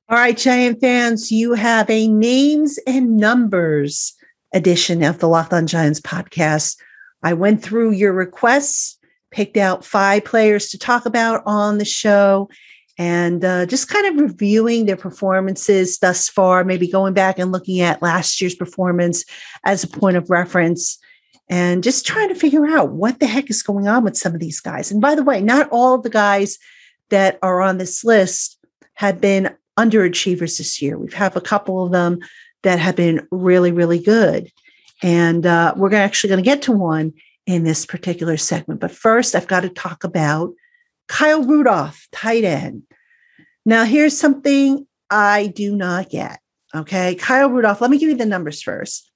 All 0.10 0.18
right, 0.18 0.38
Giant 0.38 0.80
fans, 0.80 1.34
you 1.34 1.52
have 1.52 1.90
a 1.90 2.08
names 2.08 2.80
and 2.88 3.18
numbers 3.18 4.14
edition 4.54 5.04
of 5.04 5.20
the 5.20 5.28
Locked 5.28 5.52
On 5.52 5.68
Giants 5.68 6.00
podcast. 6.00 6.78
I 7.24 7.34
went 7.34 7.62
through 7.62 7.92
your 7.92 8.14
requests, 8.14 8.98
picked 9.32 9.58
out 9.58 9.84
five 9.84 10.24
players 10.24 10.70
to 10.70 10.78
talk 10.78 11.06
about 11.06 11.44
on 11.46 11.78
the 11.78 11.84
show, 11.84 12.50
and 12.98 13.44
uh, 13.44 13.66
just 13.66 13.90
kind 13.90 14.06
of 14.08 14.22
reviewing 14.24 14.86
their 14.86 14.96
performances 14.96 16.00
thus 16.00 16.30
far, 16.30 16.64
maybe 16.64 16.88
going 16.88 17.14
back 17.14 17.38
and 17.38 17.52
looking 17.52 17.82
at 17.82 18.02
last 18.02 18.40
year's 18.40 18.56
performance 18.56 19.26
as 19.66 19.84
a 19.84 19.90
point 19.90 20.16
of 20.16 20.30
reference, 20.30 21.00
and 21.50 21.84
just 21.84 22.08
trying 22.08 22.30
to 22.30 22.36
figure 22.36 22.66
out 22.66 22.94
what 22.94 23.20
the 23.20 23.28
heck 23.28 23.50
is 23.50 23.62
going 23.62 23.90
on 23.90 24.06
with 24.06 24.16
some 24.16 24.34
of 24.34 24.40
these 24.40 24.62
guys. 24.62 24.90
And 24.90 25.02
by 25.02 25.16
the 25.16 25.24
way, 25.24 25.42
not 25.42 25.68
all 25.70 25.96
of 25.96 26.04
the 26.04 26.10
guys 26.10 26.58
that 27.10 27.38
are 27.42 27.60
on 27.60 27.78
this 27.78 28.06
list 28.06 28.58
have 28.94 29.20
been 29.20 29.54
underachievers 29.78 30.58
this 30.58 30.82
year. 30.82 30.98
We've 30.98 31.14
have 31.14 31.36
a 31.36 31.42
couple 31.42 31.84
of 31.84 31.92
them 31.92 32.20
that 32.64 32.80
have 32.80 32.96
been 32.96 33.28
really, 33.32 33.72
really 33.72 34.00
good. 34.00 34.52
And 35.02 35.46
uh, 35.46 35.74
we're 35.78 35.94
actually 35.94 36.30
going 36.30 36.44
to 36.44 36.50
get 36.50 36.64
to 36.64 36.72
one 36.72 37.14
in 37.46 37.64
this 37.64 37.86
particular 37.86 38.38
segment. 38.38 38.80
But 38.80 38.92
first, 38.92 39.36
I've 39.36 39.48
got 39.48 39.62
to 39.62 39.70
talk 39.70 40.04
about 40.04 40.54
Kyle 41.08 41.44
Rudolph, 41.44 42.08
tight 42.12 42.44
end. 42.44 42.84
Now, 43.66 43.86
here's 43.86 44.18
something 44.18 44.88
I 45.10 45.48
do 45.48 45.76
not 45.76 46.10
get. 46.10 46.40
Okay. 46.76 47.16
Kyle 47.16 47.50
Rudolph, 47.50 47.80
let 47.80 47.92
me 47.92 47.98
give 47.98 48.10
you 48.10 48.16
the 48.16 48.26
numbers 48.26 48.62
first. 48.62 49.12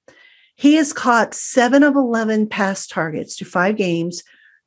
He 0.55 0.75
has 0.75 0.93
caught 0.93 1.33
seven 1.33 1.83
of 1.83 1.95
11 1.95 2.47
pass 2.47 2.85
targets 2.85 3.35
to 3.37 3.45
five 3.45 3.77
games, 3.77 4.23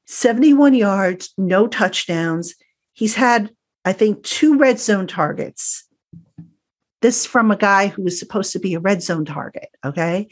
71 0.06 0.74
yards, 0.74 1.32
no 1.38 1.66
touchdowns. 1.66 2.54
He's 2.92 3.14
had 3.14 3.50
I 3.84 3.92
think, 3.92 4.22
two 4.22 4.56
red 4.56 4.80
zone 4.80 5.06
targets. 5.06 5.84
This 7.02 7.26
from 7.26 7.50
a 7.50 7.56
guy 7.56 7.88
who 7.88 8.02
was 8.02 8.18
supposed 8.18 8.52
to 8.52 8.58
be 8.58 8.74
a 8.74 8.80
red 8.80 9.02
zone 9.02 9.24
target. 9.24 9.68
Okay. 9.84 10.28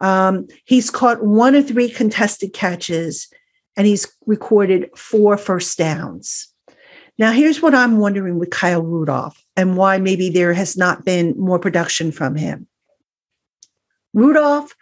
Um, 0.00 0.46
he's 0.64 0.90
caught 0.90 1.24
one 1.24 1.54
of 1.54 1.68
three 1.68 1.88
contested 1.88 2.52
catches 2.52 3.28
and 3.76 3.86
he's 3.86 4.12
recorded 4.26 4.90
four 4.96 5.36
first 5.36 5.78
downs. 5.78 6.52
Now, 7.18 7.32
here's 7.32 7.62
what 7.62 7.74
I'm 7.74 7.98
wondering 7.98 8.38
with 8.38 8.50
Kyle 8.50 8.82
Rudolph 8.82 9.44
and 9.56 9.76
why 9.76 9.98
maybe 9.98 10.30
there 10.30 10.52
has 10.54 10.76
not 10.76 11.04
been 11.04 11.34
more 11.36 11.58
production 11.58 12.12
from 12.12 12.36
him. 12.36 12.68
Rudolph 14.14 14.74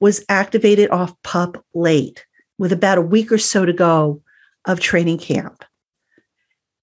was 0.00 0.24
activated 0.28 0.90
off 0.90 1.14
pup 1.22 1.64
late 1.74 2.24
with 2.58 2.72
about 2.72 2.98
a 2.98 3.02
week 3.02 3.32
or 3.32 3.38
so 3.38 3.64
to 3.64 3.72
go 3.72 4.22
of 4.66 4.80
training 4.80 5.18
camp 5.18 5.64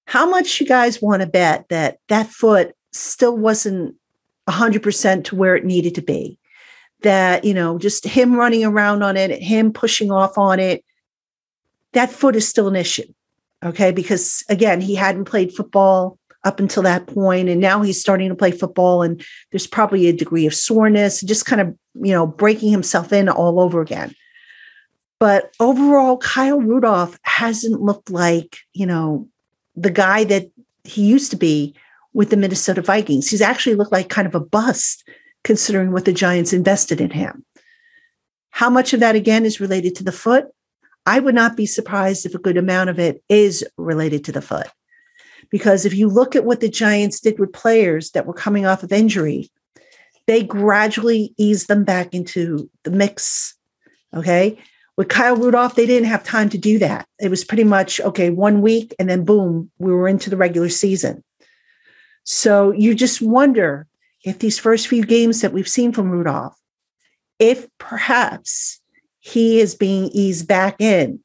how 0.08 0.28
much 0.28 0.58
you 0.58 0.66
guys 0.66 1.02
want 1.02 1.20
to 1.20 1.28
bet 1.28 1.68
that 1.68 1.98
that 2.08 2.28
foot 2.28 2.74
still 2.92 3.36
wasn't 3.36 3.94
100% 4.48 5.24
to 5.24 5.36
where 5.36 5.54
it 5.54 5.66
needed 5.66 5.94
to 5.96 6.02
be? 6.02 6.38
That 7.02 7.44
you 7.44 7.54
know 7.54 7.78
just 7.78 8.04
him 8.04 8.34
running 8.34 8.64
around 8.64 9.04
on 9.04 9.16
it 9.16 9.40
him 9.40 9.72
pushing 9.72 10.10
off 10.10 10.36
on 10.36 10.58
it 10.58 10.84
that 11.92 12.10
foot 12.10 12.34
is 12.34 12.48
still 12.48 12.66
an 12.66 12.74
issue 12.74 13.04
okay? 13.64 13.92
Because 13.92 14.44
again 14.48 14.80
he 14.80 14.94
hadn't 14.94 15.24
played 15.24 15.52
football 15.52 16.18
up 16.44 16.60
until 16.60 16.82
that 16.84 17.06
point 17.06 17.48
and 17.48 17.60
now 17.60 17.82
he's 17.82 18.00
starting 18.00 18.28
to 18.28 18.34
play 18.34 18.50
football 18.50 19.02
and 19.02 19.24
there's 19.50 19.66
probably 19.66 20.06
a 20.06 20.12
degree 20.12 20.46
of 20.46 20.54
soreness 20.54 21.20
just 21.22 21.46
kind 21.46 21.60
of 21.60 21.76
you 21.94 22.12
know 22.12 22.26
breaking 22.26 22.70
himself 22.70 23.12
in 23.12 23.28
all 23.28 23.60
over 23.60 23.80
again. 23.80 24.14
But 25.20 25.52
overall 25.58 26.16
kyle 26.18 26.60
rudolph 26.60 27.18
hasn't 27.22 27.80
looked 27.80 28.10
like 28.10 28.58
you 28.72 28.86
know 28.86 29.28
the 29.80 29.90
guy 29.90 30.24
that 30.24 30.50
he 30.84 31.02
used 31.02 31.30
to 31.30 31.36
be 31.36 31.74
with 32.12 32.30
the 32.30 32.36
Minnesota 32.36 32.82
Vikings. 32.82 33.28
He's 33.28 33.42
actually 33.42 33.76
looked 33.76 33.92
like 33.92 34.08
kind 34.08 34.26
of 34.26 34.34
a 34.34 34.40
bust 34.40 35.08
considering 35.44 35.92
what 35.92 36.04
the 36.04 36.12
Giants 36.12 36.52
invested 36.52 37.00
in 37.00 37.10
him. 37.10 37.44
How 38.50 38.70
much 38.70 38.92
of 38.92 39.00
that 39.00 39.14
again 39.14 39.44
is 39.44 39.60
related 39.60 39.94
to 39.96 40.04
the 40.04 40.12
foot? 40.12 40.46
I 41.06 41.20
would 41.20 41.34
not 41.34 41.56
be 41.56 41.66
surprised 41.66 42.26
if 42.26 42.34
a 42.34 42.40
good 42.40 42.56
amount 42.56 42.90
of 42.90 42.98
it 42.98 43.22
is 43.28 43.64
related 43.76 44.24
to 44.24 44.32
the 44.32 44.42
foot. 44.42 44.66
Because 45.50 45.86
if 45.86 45.94
you 45.94 46.08
look 46.08 46.34
at 46.34 46.44
what 46.44 46.60
the 46.60 46.68
Giants 46.68 47.20
did 47.20 47.38
with 47.38 47.52
players 47.52 48.10
that 48.10 48.26
were 48.26 48.34
coming 48.34 48.66
off 48.66 48.82
of 48.82 48.92
injury, 48.92 49.50
they 50.26 50.42
gradually 50.42 51.34
eased 51.38 51.68
them 51.68 51.84
back 51.84 52.14
into 52.14 52.68
the 52.82 52.90
mix. 52.90 53.54
Okay. 54.14 54.58
With 54.98 55.08
Kyle 55.08 55.36
Rudolph, 55.36 55.76
they 55.76 55.86
didn't 55.86 56.08
have 56.08 56.24
time 56.24 56.48
to 56.48 56.58
do 56.58 56.80
that. 56.80 57.06
It 57.20 57.30
was 57.30 57.44
pretty 57.44 57.62
much, 57.62 58.00
okay, 58.00 58.30
one 58.30 58.62
week 58.62 58.92
and 58.98 59.08
then 59.08 59.24
boom, 59.24 59.70
we 59.78 59.92
were 59.92 60.08
into 60.08 60.28
the 60.28 60.36
regular 60.36 60.68
season. 60.68 61.22
So 62.24 62.72
you 62.72 62.96
just 62.96 63.22
wonder 63.22 63.86
if 64.24 64.40
these 64.40 64.58
first 64.58 64.88
few 64.88 65.04
games 65.04 65.40
that 65.40 65.52
we've 65.52 65.68
seen 65.68 65.92
from 65.92 66.10
Rudolph, 66.10 66.58
if 67.38 67.68
perhaps 67.78 68.80
he 69.20 69.60
is 69.60 69.76
being 69.76 70.10
eased 70.12 70.48
back 70.48 70.80
in. 70.80 71.20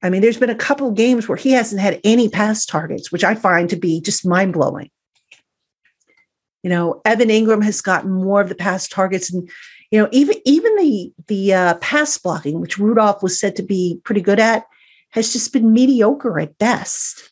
I 0.00 0.08
mean, 0.08 0.22
there's 0.22 0.38
been 0.38 0.48
a 0.48 0.54
couple 0.54 0.92
games 0.92 1.28
where 1.28 1.36
he 1.36 1.50
hasn't 1.50 1.82
had 1.82 2.00
any 2.04 2.28
pass 2.28 2.64
targets, 2.64 3.10
which 3.10 3.24
I 3.24 3.34
find 3.34 3.68
to 3.70 3.76
be 3.76 4.00
just 4.00 4.24
mind 4.24 4.52
blowing. 4.52 4.90
You 6.62 6.70
know, 6.70 7.02
Evan 7.04 7.28
Engram 7.28 7.64
has 7.64 7.80
gotten 7.80 8.12
more 8.12 8.40
of 8.40 8.48
the 8.48 8.54
pass 8.54 8.86
targets, 8.86 9.32
and 9.32 9.50
you 9.94 10.00
know, 10.00 10.08
even 10.10 10.34
even 10.44 10.74
the 10.74 11.12
the 11.28 11.54
uh, 11.54 11.74
pass 11.74 12.18
blocking, 12.18 12.60
which 12.60 12.78
Rudolph 12.78 13.22
was 13.22 13.38
said 13.38 13.54
to 13.54 13.62
be 13.62 14.00
pretty 14.02 14.22
good 14.22 14.40
at, 14.40 14.66
has 15.10 15.32
just 15.32 15.52
been 15.52 15.72
mediocre 15.72 16.40
at 16.40 16.58
best. 16.58 17.30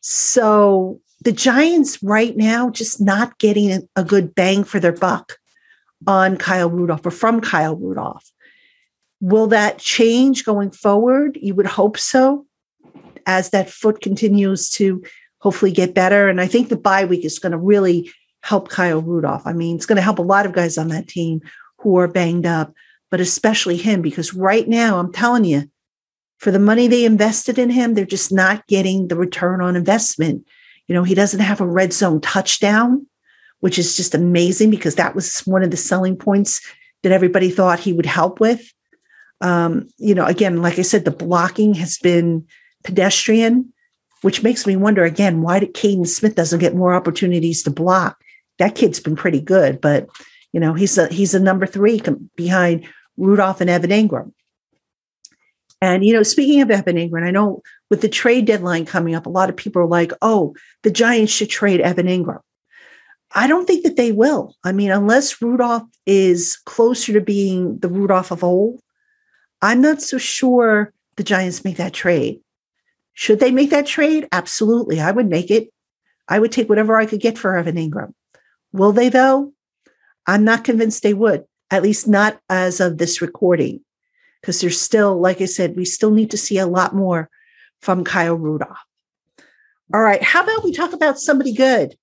So 0.00 1.02
the 1.20 1.30
Giants 1.30 2.02
right 2.02 2.34
now 2.38 2.70
just 2.70 3.02
not 3.02 3.38
getting 3.38 3.86
a 3.96 4.02
good 4.02 4.34
bang 4.34 4.64
for 4.64 4.80
their 4.80 4.94
buck 4.94 5.36
on 6.06 6.38
Kyle 6.38 6.70
Rudolph 6.70 7.04
or 7.04 7.10
from 7.10 7.42
Kyle 7.42 7.76
Rudolph. 7.76 8.32
Will 9.20 9.48
that 9.48 9.76
change 9.76 10.46
going 10.46 10.70
forward? 10.70 11.38
You 11.42 11.54
would 11.54 11.66
hope 11.66 11.98
so, 11.98 12.46
as 13.26 13.50
that 13.50 13.68
foot 13.68 14.00
continues 14.00 14.70
to 14.70 15.04
hopefully 15.40 15.70
get 15.70 15.92
better. 15.92 16.30
And 16.30 16.40
I 16.40 16.46
think 16.46 16.70
the 16.70 16.78
bye 16.78 17.04
week 17.04 17.26
is 17.26 17.38
going 17.38 17.52
to 17.52 17.58
really 17.58 18.10
help 18.42 18.70
Kyle 18.70 19.02
Rudolph. 19.02 19.46
I 19.46 19.52
mean, 19.52 19.76
it's 19.76 19.86
going 19.86 19.96
to 19.96 20.02
help 20.02 20.18
a 20.18 20.22
lot 20.22 20.46
of 20.46 20.52
guys 20.54 20.78
on 20.78 20.88
that 20.88 21.08
team 21.08 21.42
who 21.84 21.98
are 21.98 22.08
banged 22.08 22.46
up, 22.46 22.74
but 23.10 23.20
especially 23.20 23.76
him, 23.76 24.02
because 24.02 24.34
right 24.34 24.66
now, 24.66 24.98
I'm 24.98 25.12
telling 25.12 25.44
you, 25.44 25.70
for 26.38 26.50
the 26.50 26.58
money 26.58 26.88
they 26.88 27.04
invested 27.04 27.58
in 27.58 27.70
him, 27.70 27.94
they're 27.94 28.04
just 28.04 28.32
not 28.32 28.66
getting 28.66 29.06
the 29.06 29.16
return 29.16 29.60
on 29.60 29.76
investment. 29.76 30.44
You 30.88 30.94
know, 30.94 31.04
he 31.04 31.14
doesn't 31.14 31.40
have 31.40 31.60
a 31.60 31.66
red 31.66 31.92
zone 31.92 32.20
touchdown, 32.20 33.06
which 33.60 33.78
is 33.78 33.96
just 33.96 34.14
amazing 34.14 34.70
because 34.70 34.96
that 34.96 35.14
was 35.14 35.40
one 35.40 35.62
of 35.62 35.70
the 35.70 35.76
selling 35.76 36.16
points 36.16 36.60
that 37.02 37.12
everybody 37.12 37.50
thought 37.50 37.78
he 37.78 37.92
would 37.92 38.06
help 38.06 38.40
with. 38.40 38.72
Um, 39.40 39.88
you 39.98 40.14
know, 40.14 40.24
again, 40.24 40.62
like 40.62 40.78
I 40.78 40.82
said, 40.82 41.04
the 41.04 41.10
blocking 41.10 41.74
has 41.74 41.98
been 41.98 42.46
pedestrian, 42.82 43.72
which 44.22 44.42
makes 44.42 44.66
me 44.66 44.74
wonder 44.74 45.04
again 45.04 45.42
why 45.42 45.58
did 45.58 45.74
Kaden 45.74 46.06
Smith 46.06 46.34
doesn't 46.34 46.60
get 46.60 46.74
more 46.74 46.94
opportunities 46.94 47.62
to 47.62 47.70
block? 47.70 48.22
That 48.58 48.74
kid's 48.74 49.00
been 49.00 49.16
pretty 49.16 49.40
good, 49.40 49.80
but 49.80 50.08
you 50.54 50.60
know 50.60 50.72
he's 50.72 50.96
a 50.96 51.12
he's 51.12 51.34
a 51.34 51.40
number 51.40 51.66
three 51.66 52.00
behind 52.36 52.86
Rudolph 53.16 53.60
and 53.60 53.68
Evan 53.68 53.90
Engram. 53.90 54.32
And 55.82 56.04
you 56.04 56.12
know, 56.12 56.22
speaking 56.22 56.62
of 56.62 56.70
Evan 56.70 56.96
Engram, 56.96 57.26
I 57.26 57.32
know 57.32 57.60
with 57.90 58.00
the 58.00 58.08
trade 58.08 58.46
deadline 58.46 58.86
coming 58.86 59.16
up, 59.16 59.26
a 59.26 59.30
lot 59.30 59.50
of 59.50 59.56
people 59.56 59.82
are 59.82 59.86
like, 59.86 60.12
"Oh, 60.22 60.54
the 60.82 60.92
Giants 60.92 61.32
should 61.32 61.50
trade 61.50 61.80
Evan 61.80 62.06
Engram. 62.06 62.40
I 63.34 63.48
don't 63.48 63.66
think 63.66 63.82
that 63.82 63.96
they 63.96 64.12
will. 64.12 64.54
I 64.62 64.70
mean, 64.70 64.92
unless 64.92 65.42
Rudolph 65.42 65.82
is 66.06 66.56
closer 66.66 67.12
to 67.14 67.20
being 67.20 67.78
the 67.78 67.88
Rudolph 67.88 68.30
of 68.30 68.44
old, 68.44 68.80
I'm 69.60 69.80
not 69.80 70.00
so 70.00 70.18
sure 70.18 70.92
the 71.16 71.24
Giants 71.24 71.64
make 71.64 71.78
that 71.78 71.92
trade. 71.92 72.40
Should 73.14 73.40
they 73.40 73.50
make 73.50 73.70
that 73.70 73.86
trade? 73.86 74.28
Absolutely. 74.30 75.00
I 75.00 75.10
would 75.10 75.28
make 75.28 75.50
it. 75.50 75.70
I 76.28 76.38
would 76.38 76.52
take 76.52 76.68
whatever 76.68 76.96
I 76.96 77.06
could 77.06 77.20
get 77.20 77.36
for 77.36 77.56
Evan 77.56 77.74
Engram. 77.74 78.12
Will 78.72 78.92
they, 78.92 79.08
though? 79.08 79.52
I'm 80.26 80.44
not 80.44 80.64
convinced 80.64 81.02
they 81.02 81.14
would, 81.14 81.44
at 81.70 81.82
least 81.82 82.08
not 82.08 82.40
as 82.48 82.80
of 82.80 82.98
this 82.98 83.20
recording, 83.20 83.80
because 84.40 84.60
there's 84.60 84.80
still, 84.80 85.20
like 85.20 85.40
I 85.40 85.46
said, 85.46 85.76
we 85.76 85.84
still 85.84 86.10
need 86.10 86.30
to 86.30 86.38
see 86.38 86.58
a 86.58 86.66
lot 86.66 86.94
more 86.94 87.28
from 87.80 88.04
Kyle 88.04 88.36
Rudolph. 88.36 88.78
All 89.92 90.00
right. 90.00 90.22
How 90.22 90.42
about 90.42 90.64
we 90.64 90.72
talk 90.72 90.92
about 90.92 91.18
somebody 91.18 91.52
good? 91.52 91.94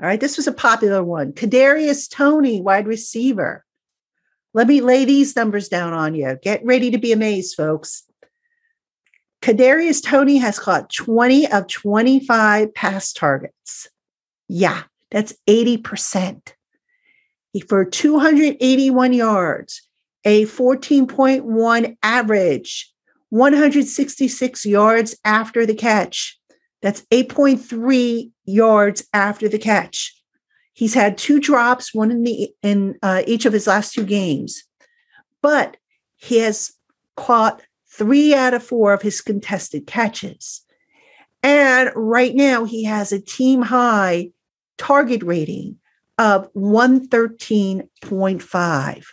All 0.00 0.06
right. 0.08 0.20
This 0.20 0.36
was 0.36 0.46
a 0.46 0.52
popular 0.52 1.02
one. 1.04 1.32
Kadarius 1.32 2.10
Toney, 2.10 2.60
wide 2.60 2.86
receiver. 2.86 3.64
Let 4.54 4.68
me 4.68 4.80
lay 4.80 5.04
these 5.04 5.36
numbers 5.36 5.68
down 5.68 5.92
on 5.92 6.14
you. 6.14 6.38
Get 6.42 6.64
ready 6.64 6.90
to 6.90 6.98
be 6.98 7.12
amazed, 7.12 7.56
folks. 7.56 8.04
Kadarius 9.42 10.02
Toney 10.02 10.38
has 10.38 10.58
caught 10.58 10.92
20 10.92 11.46
of 11.52 11.66
25 11.66 12.74
pass 12.74 13.12
targets. 13.12 13.88
Yeah, 14.48 14.84
that's 15.10 15.34
80%. 15.46 16.54
For 17.60 17.84
281 17.84 19.12
yards, 19.12 19.82
a 20.24 20.44
14.1 20.46 21.96
average, 22.02 22.92
166 23.30 24.66
yards 24.66 25.16
after 25.24 25.64
the 25.64 25.74
catch. 25.74 26.38
That's 26.82 27.02
8.3 27.12 28.30
yards 28.44 29.06
after 29.12 29.48
the 29.48 29.58
catch. 29.58 30.12
He's 30.72 30.94
had 30.94 31.16
two 31.16 31.40
drops, 31.40 31.94
one 31.94 32.10
in 32.10 32.22
the 32.22 32.50
in 32.62 32.96
uh, 33.02 33.22
each 33.26 33.46
of 33.46 33.52
his 33.52 33.66
last 33.66 33.94
two 33.94 34.04
games, 34.04 34.62
but 35.40 35.78
he 36.16 36.38
has 36.38 36.74
caught 37.16 37.62
three 37.88 38.34
out 38.34 38.52
of 38.52 38.62
four 38.62 38.92
of 38.92 39.00
his 39.00 39.22
contested 39.22 39.86
catches. 39.86 40.62
And 41.42 41.90
right 41.94 42.34
now, 42.34 42.64
he 42.64 42.84
has 42.84 43.10
a 43.10 43.20
team 43.20 43.62
high 43.62 44.30
target 44.76 45.22
rating 45.22 45.78
of 46.18 46.52
113.5. 46.54 49.04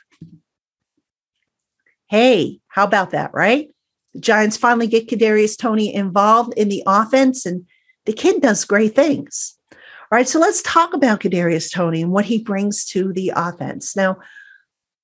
Hey, 2.09 2.59
how 2.67 2.83
about 2.83 3.11
that, 3.11 3.33
right? 3.33 3.69
The 4.13 4.19
Giants 4.19 4.57
finally 4.57 4.87
get 4.87 5.07
Kadarius 5.07 5.57
Toney 5.57 5.93
involved 5.93 6.53
in 6.55 6.67
the 6.69 6.83
offense, 6.85 7.45
and 7.45 7.65
the 8.05 8.13
kid 8.13 8.41
does 8.41 8.65
great 8.65 8.95
things. 8.95 9.57
All 9.71 9.77
right, 10.11 10.27
so 10.27 10.39
let's 10.39 10.61
talk 10.61 10.93
about 10.93 11.21
Kadarius 11.21 11.73
Toney 11.73 12.03
and 12.03 12.11
what 12.11 12.25
he 12.25 12.37
brings 12.37 12.85
to 12.85 13.11
the 13.13 13.33
offense. 13.35 13.95
Now, 13.95 14.19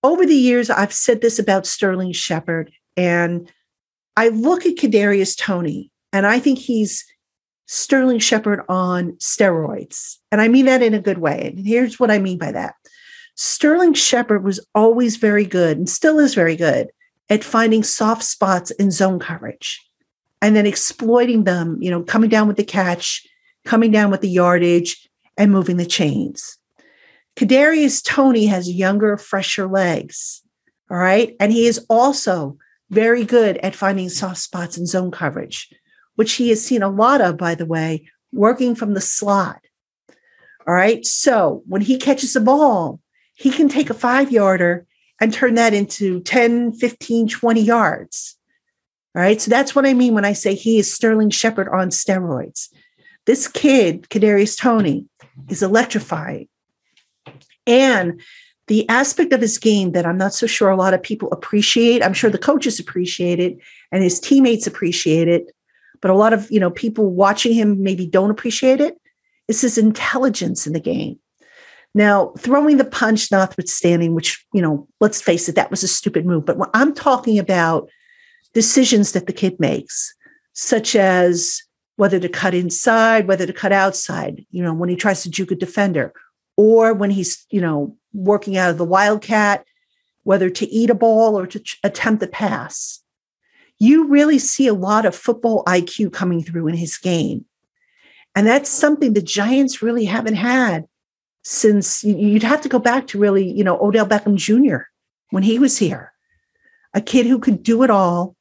over 0.04 0.24
the 0.26 0.36
years, 0.36 0.70
I've 0.70 0.94
said 0.94 1.22
this 1.22 1.40
about 1.40 1.66
Sterling 1.66 2.12
Shepard, 2.14 2.72
and 2.96 3.52
I 4.16 4.30
look 4.30 4.66
at 4.66 4.76
Kadarius 4.76 5.38
Toney, 5.38 5.92
and 6.14 6.26
I 6.28 6.40
think 6.40 6.60
he's 6.60 7.06
Sterling 7.72 8.18
Shepard 8.18 8.62
on 8.68 9.12
steroids, 9.14 10.18
and 10.32 10.42
I 10.42 10.48
mean 10.48 10.66
that 10.66 10.82
in 10.82 10.94
a 10.94 11.02
good 11.02 11.20
way. 11.20 11.54
And 11.56 11.66
here's 11.66 12.00
what 12.00 12.10
I 12.10 12.18
mean 12.18 12.38
by 12.38 12.52
that: 12.52 12.76
Sterling 13.36 13.94
Shepard 13.94 14.44
was 14.44 14.60
always 14.74 15.18
very 15.18 15.46
good, 15.46 15.78
and 15.78 15.88
still 15.88 16.20
is 16.20 16.34
very 16.34 16.56
good 16.56 16.88
at 17.30 17.44
finding 17.44 17.84
soft 17.84 18.24
spots 18.24 18.72
in 18.72 18.90
zone 18.90 19.20
coverage, 19.20 19.80
and 20.42 20.56
then 20.56 20.66
exploiting 20.66 21.44
them. 21.44 21.78
You 21.80 21.92
know, 21.92 22.02
coming 22.02 22.30
down 22.30 22.48
with 22.48 22.58
the 22.58 22.64
catch 22.64 23.26
coming 23.66 23.92
down 23.92 24.12
with 24.12 24.22
the 24.22 24.30
yardage 24.30 25.08
and 25.38 25.52
moving 25.52 25.78
the 25.78 25.86
chains. 25.86 26.58
Kadarius 27.36 28.04
Toney 28.04 28.48
has 28.48 28.70
younger, 28.70 29.18
fresher 29.18 29.68
legs. 29.68 30.42
All 30.90 30.98
right. 30.98 31.36
And 31.40 31.52
he 31.52 31.68
is 31.68 31.86
also 31.90 32.58
very 32.90 33.24
good 33.24 33.58
at 33.58 33.76
finding 33.76 34.10
soft 34.10 34.40
spots 34.40 34.78
in 34.78 34.86
zone 34.86 35.12
coverage, 35.12 35.70
which 36.20 36.34
he 36.34 36.50
has 36.50 36.62
seen 36.62 36.84
a 36.84 36.90
lot 36.90 37.22
of, 37.22 37.38
by 37.38 37.56
the 37.56 37.66
way, 37.66 38.06
working 38.34 38.76
from 38.76 38.94
the 38.94 39.00
slot. 39.00 39.62
All 40.68 40.74
right. 40.74 41.06
So 41.06 41.64
when 41.66 41.80
he 41.80 41.98
catches 41.98 42.36
a 42.36 42.42
ball, 42.42 43.00
he 43.36 43.50
can 43.50 43.70
take 43.70 43.90
a 43.90 43.94
five 43.94 44.30
yarder 44.30 44.86
and 45.22 45.34
turn 45.34 45.54
that 45.54 45.74
into 45.74 46.20
10, 46.20 46.74
15, 46.74 47.30
20 47.30 47.62
yards. 47.62 48.36
All 49.16 49.22
right. 49.22 49.40
So 49.40 49.50
that's 49.50 49.74
what 49.74 49.86
I 49.86 49.94
mean 49.94 50.14
when 50.14 50.26
I 50.26 50.34
say 50.34 50.56
he 50.56 50.78
is 50.78 50.94
Sterling 50.94 51.30
Shepard 51.30 51.70
on 51.70 51.88
steroids. 51.88 52.68
This 53.26 53.48
kid, 53.48 54.10
Kadarius 54.10 54.60
Toney, 54.60 55.06
is 55.48 55.64
electrifying. 55.64 56.50
And 57.66 58.20
the 58.68 58.90
aspect 58.90 59.32
of 59.32 59.40
his 59.40 59.58
game 59.58 59.94
that 59.94 60.06
I'm 60.06 60.18
not 60.18 60.34
so 60.34 60.48
sure 60.48 60.70
a 60.70 60.76
lot 60.76 60.94
of 60.94 61.02
people 61.02 61.32
appreciate, 61.32 62.04
I'm 62.04 62.14
sure 62.14 62.30
the 62.30 62.38
coaches 62.38 62.78
appreciate 62.78 63.40
it 63.40 63.58
and 63.94 64.04
his 64.04 64.20
teammates 64.20 64.68
appreciate 64.68 65.30
it, 65.30 65.54
but 66.02 66.12
a 66.12 66.16
lot 66.16 66.34
of 66.34 66.50
you 66.52 66.60
know 66.60 66.72
people 66.72 67.12
watching 67.12 67.54
him 67.54 67.84
maybe 67.84 68.06
don't 68.06 68.32
appreciate 68.32 68.82
it. 68.82 68.94
it, 68.94 69.02
is 69.50 69.62
his 69.62 69.78
intelligence 69.78 70.66
in 70.66 70.74
the 70.74 70.80
game. 70.80 71.20
Now, 71.96 72.34
throwing 72.38 72.78
the 72.78 72.86
punch 72.86 73.32
notwithstanding, 73.32 74.14
which, 74.14 74.46
you 74.54 74.62
know, 74.62 74.88
let's 75.00 75.22
face 75.22 75.50
it, 75.50 75.56
that 75.56 75.72
was 75.72 75.84
a 75.84 75.88
stupid 75.88 76.26
move. 76.26 76.46
But 76.46 76.58
I'm 76.76 76.94
talking 76.94 77.40
about 77.40 77.90
decisions 78.54 79.12
that 79.14 79.26
the 79.26 79.34
kid 79.34 79.60
makes, 79.60 80.14
such 80.54 80.96
as 80.96 81.62
whether 81.96 82.20
to 82.20 82.30
cut 82.30 82.54
inside, 82.54 83.28
whether 83.28 83.48
to 83.48 83.54
cut 83.54 83.72
outside, 83.72 84.46
you 84.52 84.64
know, 84.64 84.74
when 84.74 84.88
he 84.88 84.96
tries 84.96 85.24
to 85.24 85.32
juke 85.32 85.52
a 85.52 85.56
defender, 85.56 86.14
or 86.56 86.94
when 86.94 87.10
he's, 87.10 87.46
you 87.50 87.60
know, 87.60 87.98
working 88.14 88.56
out 88.56 88.70
of 88.70 88.78
the 88.78 88.86
wildcat, 88.86 89.66
whether 90.24 90.50
to 90.50 90.70
eat 90.70 90.92
a 90.92 90.96
ball 90.96 91.38
or 91.38 91.48
to 91.48 91.60
ch- 91.60 91.80
attempt 91.84 92.20
the 92.20 92.28
pass. 92.28 93.02
You 93.80 94.08
really 94.08 94.40
see 94.40 94.68
a 94.68 94.74
lot 94.74 95.06
of 95.06 95.16
football 95.16 95.64
IQ 95.66 96.14
coming 96.14 96.44
through 96.44 96.68
in 96.68 96.76
his 96.76 96.98
game. 96.98 97.46
And 98.36 98.46
that's 98.46 98.70
something 98.70 99.14
the 99.14 99.22
Giants 99.22 99.82
really 99.82 100.06
haven't 100.06 100.36
had 100.36 100.86
since 101.44 102.04
you'd 102.04 102.44
have 102.44 102.62
to 102.62 102.70
go 102.70 102.80
back 102.80 103.08
to 103.08 103.20
really, 103.20 103.50
you 103.50 103.64
know, 103.64 103.80
Odell 103.80 104.06
Beckham 104.06 104.36
Jr. 104.36 104.84
when 105.32 105.44
he 105.44 105.58
was 105.58 105.78
here. 105.78 106.14
A 106.94 107.02
kid 107.02 107.26
who 107.26 107.40
could 107.40 107.64
do 107.64 107.84
it 107.84 107.90
all, 107.90 108.36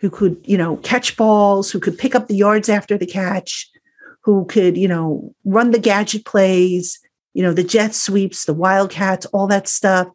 who 0.00 0.10
could, 0.10 0.40
you 0.44 0.58
know, 0.58 0.76
catch 0.78 1.16
balls, 1.16 1.70
who 1.70 1.80
could 1.80 1.98
pick 1.98 2.14
up 2.14 2.26
the 2.26 2.36
yards 2.36 2.68
after 2.68 2.98
the 2.98 3.06
catch, 3.06 3.70
who 4.22 4.44
could, 4.46 4.76
you 4.76 4.88
know, 4.88 5.34
run 5.44 5.70
the 5.70 5.78
gadget 5.78 6.24
plays, 6.24 6.98
you 7.34 7.42
know, 7.42 7.52
the 7.52 7.64
jet 7.64 7.94
sweeps, 7.94 8.44
the 8.44 8.54
wildcats, 8.54 9.26
all 9.26 9.46
that 9.46 9.68
stuff, 9.68 10.08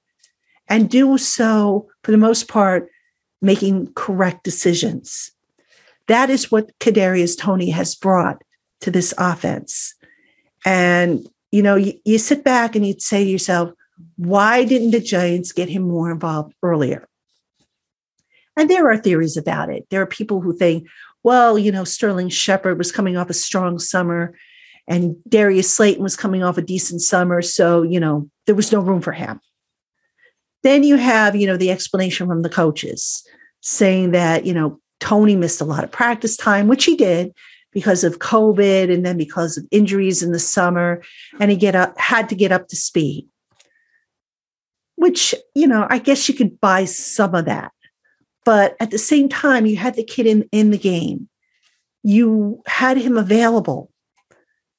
and 0.67 0.89
do 0.89 1.17
so 1.17 1.87
for 2.03 2.11
the 2.11 2.17
most 2.17 2.47
part 2.47 2.89
making 3.41 3.93
correct 3.93 4.43
decisions. 4.43 5.31
That 6.07 6.29
is 6.29 6.51
what 6.51 6.77
Kadarius 6.79 7.37
Toney 7.37 7.69
has 7.71 7.95
brought 7.95 8.41
to 8.81 8.91
this 8.91 9.13
offense. 9.17 9.95
And 10.65 11.27
you 11.51 11.61
know, 11.61 11.75
you, 11.75 11.93
you 12.03 12.17
sit 12.17 12.43
back 12.43 12.75
and 12.75 12.85
you'd 12.85 13.01
say 13.01 13.23
to 13.23 13.29
yourself, 13.29 13.71
why 14.17 14.65
didn't 14.65 14.91
the 14.91 14.99
Giants 14.99 15.53
get 15.53 15.69
him 15.69 15.83
more 15.83 16.11
involved 16.11 16.53
earlier? 16.61 17.07
And 18.57 18.69
there 18.69 18.89
are 18.89 18.97
theories 18.97 19.37
about 19.37 19.69
it. 19.69 19.85
There 19.89 20.01
are 20.01 20.05
people 20.05 20.41
who 20.41 20.53
think, 20.53 20.87
well, 21.23 21.57
you 21.57 21.71
know, 21.71 21.83
Sterling 21.83 22.29
Shepard 22.29 22.77
was 22.77 22.91
coming 22.91 23.15
off 23.15 23.29
a 23.29 23.33
strong 23.33 23.79
summer 23.79 24.35
and 24.87 25.15
Darius 25.27 25.73
Slayton 25.73 26.03
was 26.03 26.15
coming 26.15 26.43
off 26.43 26.57
a 26.57 26.61
decent 26.61 27.01
summer. 27.01 27.41
So, 27.41 27.83
you 27.83 27.99
know, 27.99 28.29
there 28.45 28.55
was 28.55 28.71
no 28.71 28.79
room 28.79 29.01
for 29.01 29.13
him. 29.13 29.39
Then 30.65 30.81
you 30.81 30.95
have, 30.95 31.35
you 31.35 31.45
know, 31.45 31.57
the 31.57 31.69
explanation 31.69 32.25
from 32.25 32.41
the 32.41 32.49
coaches 32.49 33.23
saying 33.61 34.11
that, 34.11 34.47
you 34.47 34.53
know, 34.53 34.79
Toney 34.99 35.35
missed 35.35 35.61
a 35.61 35.65
lot 35.65 35.83
of 35.83 35.91
practice 35.91 36.35
time, 36.35 36.67
which 36.67 36.85
he 36.85 36.95
did 36.95 37.35
because 37.71 38.03
of 38.03 38.17
COVID 38.17 38.91
and 38.91 39.05
then 39.05 39.15
because 39.15 39.59
of 39.59 39.67
injuries 39.69 40.23
in 40.23 40.31
the 40.31 40.39
summer. 40.39 41.03
And 41.39 41.51
he 41.51 41.55
get 41.55 41.75
up, 41.75 41.95
had 41.99 42.29
to 42.29 42.35
get 42.35 42.51
up 42.51 42.67
to 42.69 42.75
speed. 42.75 43.27
Which, 44.95 45.35
you 45.53 45.67
know, 45.67 45.85
I 45.87 45.99
guess 45.99 46.27
you 46.27 46.33
could 46.33 46.59
buy 46.59 46.85
some 46.85 47.35
of 47.35 47.45
that. 47.45 47.71
But 48.43 48.75
at 48.79 48.89
the 48.89 48.97
same 48.97 49.29
time, 49.29 49.67
you 49.67 49.75
had 49.75 49.93
the 49.93 50.03
kid 50.03 50.25
in, 50.25 50.49
in 50.51 50.71
the 50.71 50.79
game. 50.79 51.29
You 52.01 52.63
had 52.65 52.97
him 52.97 53.19
available. 53.19 53.91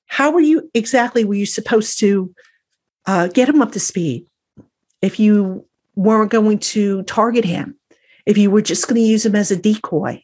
How 0.06 0.32
were 0.32 0.40
you 0.40 0.68
exactly 0.74 1.24
were 1.24 1.34
you 1.34 1.46
supposed 1.46 2.00
to 2.00 2.34
uh, 3.06 3.28
get 3.28 3.48
him 3.48 3.62
up 3.62 3.70
to 3.70 3.78
speed 3.78 4.26
if 5.00 5.20
you 5.20 5.64
weren't 5.96 6.30
going 6.30 6.58
to 6.58 7.02
target 7.04 7.44
him? 7.44 7.76
If 8.24 8.38
you 8.38 8.50
were 8.50 8.62
just 8.62 8.86
going 8.86 9.00
to 9.00 9.06
use 9.06 9.24
him 9.24 9.34
as 9.34 9.50
a 9.50 9.56
decoy? 9.56 10.22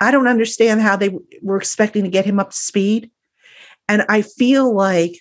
I 0.00 0.10
don't 0.10 0.26
understand 0.26 0.80
how 0.80 0.96
they 0.96 1.16
were 1.42 1.56
expecting 1.56 2.04
to 2.04 2.10
get 2.10 2.24
him 2.24 2.40
up 2.40 2.50
to 2.50 2.56
speed. 2.56 3.10
And 3.88 4.04
I 4.08 4.22
feel 4.22 4.74
like, 4.74 5.20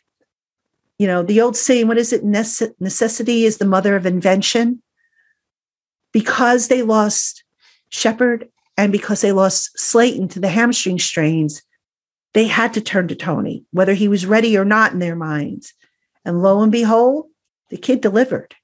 you 0.97 1.07
know, 1.07 1.23
the 1.23 1.41
old 1.41 1.57
saying, 1.57 1.87
what 1.87 1.97
is 1.97 2.13
it? 2.13 2.23
necessity 2.23 3.45
is 3.45 3.57
the 3.57 3.65
mother 3.65 3.95
of 3.95 4.05
invention 4.05 4.81
because 6.11 6.67
they 6.67 6.81
lost 6.81 7.43
Shepard 7.89 8.49
and 8.77 8.91
because 8.91 9.21
they 9.21 9.31
lost 9.31 9.77
Slayton 9.77 10.27
to 10.29 10.39
the 10.39 10.49
hamstring 10.49 10.99
strains, 10.99 11.61
they 12.33 12.45
had 12.45 12.73
to 12.73 12.81
turn 12.81 13.07
to 13.07 13.15
Toney, 13.15 13.65
whether 13.71 13.93
he 13.93 14.07
was 14.07 14.25
ready 14.25 14.57
or 14.57 14.65
not 14.65 14.93
in 14.93 14.99
their 14.99 15.15
minds. 15.15 15.73
And 16.25 16.41
lo 16.41 16.61
and 16.61 16.71
behold, 16.71 17.27
the 17.69 17.77
kid 17.77 18.01
delivered. 18.01 18.55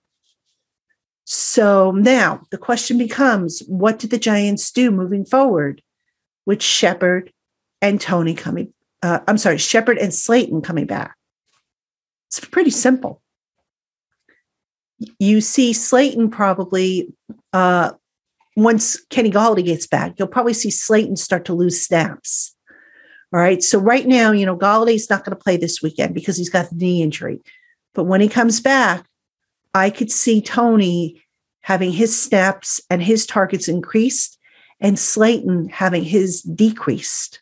So 1.31 1.91
now 1.91 2.41
the 2.49 2.57
question 2.57 2.97
becomes 2.97 3.59
what 3.67 3.99
do 3.99 4.07
the 4.07 4.17
Giants 4.17 4.71
do 4.71 4.89
moving 4.89 5.25
forward 5.25 5.83
with 6.45 6.61
Shepard 6.61 7.31
and 7.81 8.01
Toney 8.01 8.33
coming? 8.33 8.73
Uh, 9.03 9.19
I'm 9.27 9.37
sorry, 9.37 9.59
Shepard 9.59 9.99
and 9.99 10.13
Slayton 10.13 10.61
coming 10.61 10.85
back. 10.85 11.15
It's 12.27 12.39
pretty 12.39 12.71
simple 12.71 13.21
you 15.19 15.41
see 15.41 15.73
Slayton 15.73 16.29
probably 16.29 17.13
uh, 17.53 17.91
once 18.55 18.99
Kenny 19.09 19.31
Golladay 19.31 19.65
gets 19.65 19.87
back, 19.87 20.15
you'll 20.17 20.27
probably 20.27 20.53
see 20.53 20.69
Slayton 20.69 21.15
start 21.15 21.45
to 21.45 21.53
lose 21.53 21.81
snaps. 21.81 22.55
All 23.31 23.39
right. 23.39 23.61
So 23.61 23.79
right 23.79 24.07
now, 24.07 24.31
you 24.31 24.45
know, 24.45 24.57
Golladay's 24.57 25.09
not 25.09 25.23
going 25.23 25.37
to 25.37 25.43
play 25.43 25.55
this 25.55 25.81
weekend 25.81 26.13
because 26.15 26.35
he's 26.35 26.49
got 26.49 26.69
the 26.69 26.75
knee 26.75 27.01
injury. 27.01 27.41
But 27.93 28.05
when 28.05 28.21
he 28.21 28.27
comes 28.27 28.59
back, 28.59 29.05
I 29.73 29.89
could 29.89 30.11
see 30.11 30.41
Toney 30.41 31.23
having 31.61 31.91
his 31.91 32.19
snaps 32.19 32.81
and 32.89 33.01
his 33.01 33.25
targets 33.25 33.67
increased 33.67 34.37
and 34.79 34.97
Slayton 34.97 35.69
having 35.69 36.03
his 36.03 36.41
decreased. 36.41 37.41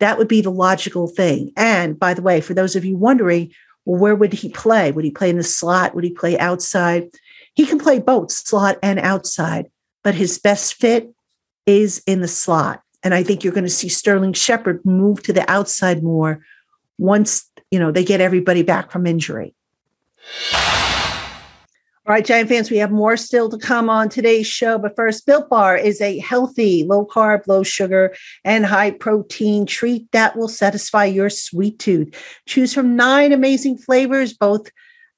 That 0.00 0.18
would 0.18 0.28
be 0.28 0.40
the 0.40 0.50
logical 0.50 1.08
thing. 1.08 1.52
And 1.56 1.98
by 1.98 2.14
the 2.14 2.22
way, 2.22 2.40
for 2.40 2.54
those 2.54 2.76
of 2.76 2.84
you 2.84 2.96
wondering, 2.96 3.52
well, 3.84 4.00
where 4.00 4.14
would 4.14 4.32
he 4.32 4.48
play? 4.50 4.92
Would 4.92 5.04
he 5.04 5.10
play 5.10 5.30
in 5.30 5.38
the 5.38 5.42
slot? 5.42 5.94
Would 5.94 6.04
he 6.04 6.10
play 6.10 6.38
outside? 6.38 7.10
He 7.54 7.66
can 7.66 7.78
play 7.78 7.98
both 7.98 8.30
slot 8.30 8.78
and 8.82 8.98
outside, 8.98 9.70
but 10.02 10.14
his 10.14 10.38
best 10.38 10.74
fit 10.74 11.12
is 11.66 12.02
in 12.06 12.20
the 12.20 12.28
slot. 12.28 12.82
And 13.02 13.14
I 13.14 13.22
think 13.22 13.42
you're 13.42 13.52
going 13.52 13.64
to 13.64 13.70
see 13.70 13.88
Sterling 13.88 14.32
Shepard 14.32 14.84
move 14.84 15.22
to 15.24 15.32
the 15.32 15.48
outside 15.50 16.02
more 16.02 16.44
once, 16.98 17.50
you 17.70 17.78
know, 17.78 17.90
they 17.90 18.04
get 18.04 18.20
everybody 18.20 18.62
back 18.62 18.90
from 18.90 19.06
injury. 19.06 19.54
Right, 22.12 22.26
Giant 22.26 22.50
fans, 22.50 22.70
we 22.70 22.76
have 22.76 22.90
more 22.90 23.16
still 23.16 23.48
to 23.48 23.56
come 23.56 23.88
on 23.88 24.10
today's 24.10 24.46
show. 24.46 24.76
But 24.76 24.96
first, 24.96 25.24
Built 25.24 25.48
Bar 25.48 25.78
is 25.78 25.98
a 26.02 26.18
healthy, 26.18 26.84
low 26.84 27.06
carb, 27.06 27.46
low 27.46 27.62
sugar, 27.62 28.14
and 28.44 28.66
high 28.66 28.90
protein 28.90 29.64
treat 29.64 30.12
that 30.12 30.36
will 30.36 30.48
satisfy 30.48 31.06
your 31.06 31.30
sweet 31.30 31.78
tooth. 31.78 32.14
Choose 32.44 32.74
from 32.74 32.96
nine 32.96 33.32
amazing 33.32 33.78
flavors, 33.78 34.34
both 34.34 34.70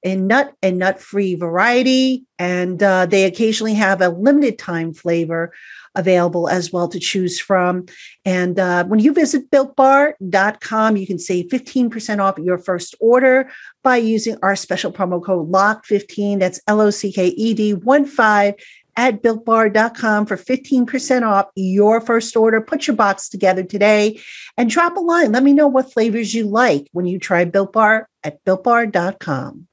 in 0.04 0.28
nut 0.28 0.54
and 0.62 0.78
nut 0.78 1.00
free 1.00 1.34
variety. 1.34 2.24
And 2.38 2.80
uh, 2.80 3.06
they 3.06 3.24
occasionally 3.24 3.74
have 3.74 4.00
a 4.00 4.10
limited 4.10 4.58
time 4.58 4.92
flavor 4.92 5.52
available 5.96 6.48
as 6.48 6.72
well 6.72 6.88
to 6.88 7.00
choose 7.00 7.40
from. 7.40 7.86
And 8.24 8.58
uh, 8.58 8.84
when 8.84 9.00
you 9.00 9.12
visit 9.12 9.50
builtbar.com, 9.50 10.96
you 10.96 11.06
can 11.06 11.18
save 11.18 11.46
15% 11.46 12.20
off 12.20 12.38
your 12.38 12.58
first 12.58 12.94
order 13.00 13.50
by 13.82 13.96
using 13.96 14.36
our 14.42 14.56
special 14.56 14.92
promo 14.92 15.24
code 15.24 15.50
LOCKED15. 15.50 16.38
That's 16.38 16.60
L 16.68 16.80
O 16.80 16.90
C 16.90 17.10
K 17.12 17.28
E 17.28 17.54
D 17.54 17.74
1 17.74 18.06
5 18.06 18.54
at 18.96 19.22
builtbar.com 19.22 20.26
for 20.26 20.36
15% 20.36 21.22
off 21.22 21.46
your 21.56 22.00
first 22.00 22.36
order. 22.36 22.60
Put 22.60 22.86
your 22.86 22.94
box 22.94 23.28
together 23.28 23.64
today 23.64 24.20
and 24.56 24.70
drop 24.70 24.96
a 24.96 25.00
line. 25.00 25.32
Let 25.32 25.42
me 25.42 25.52
know 25.52 25.66
what 25.66 25.92
flavors 25.92 26.34
you 26.34 26.46
like 26.46 26.88
when 26.92 27.06
you 27.06 27.18
try 27.18 27.44
Built 27.44 27.72
Bar 27.72 28.08
at 28.22 28.44
builtbar.com. 28.44 29.66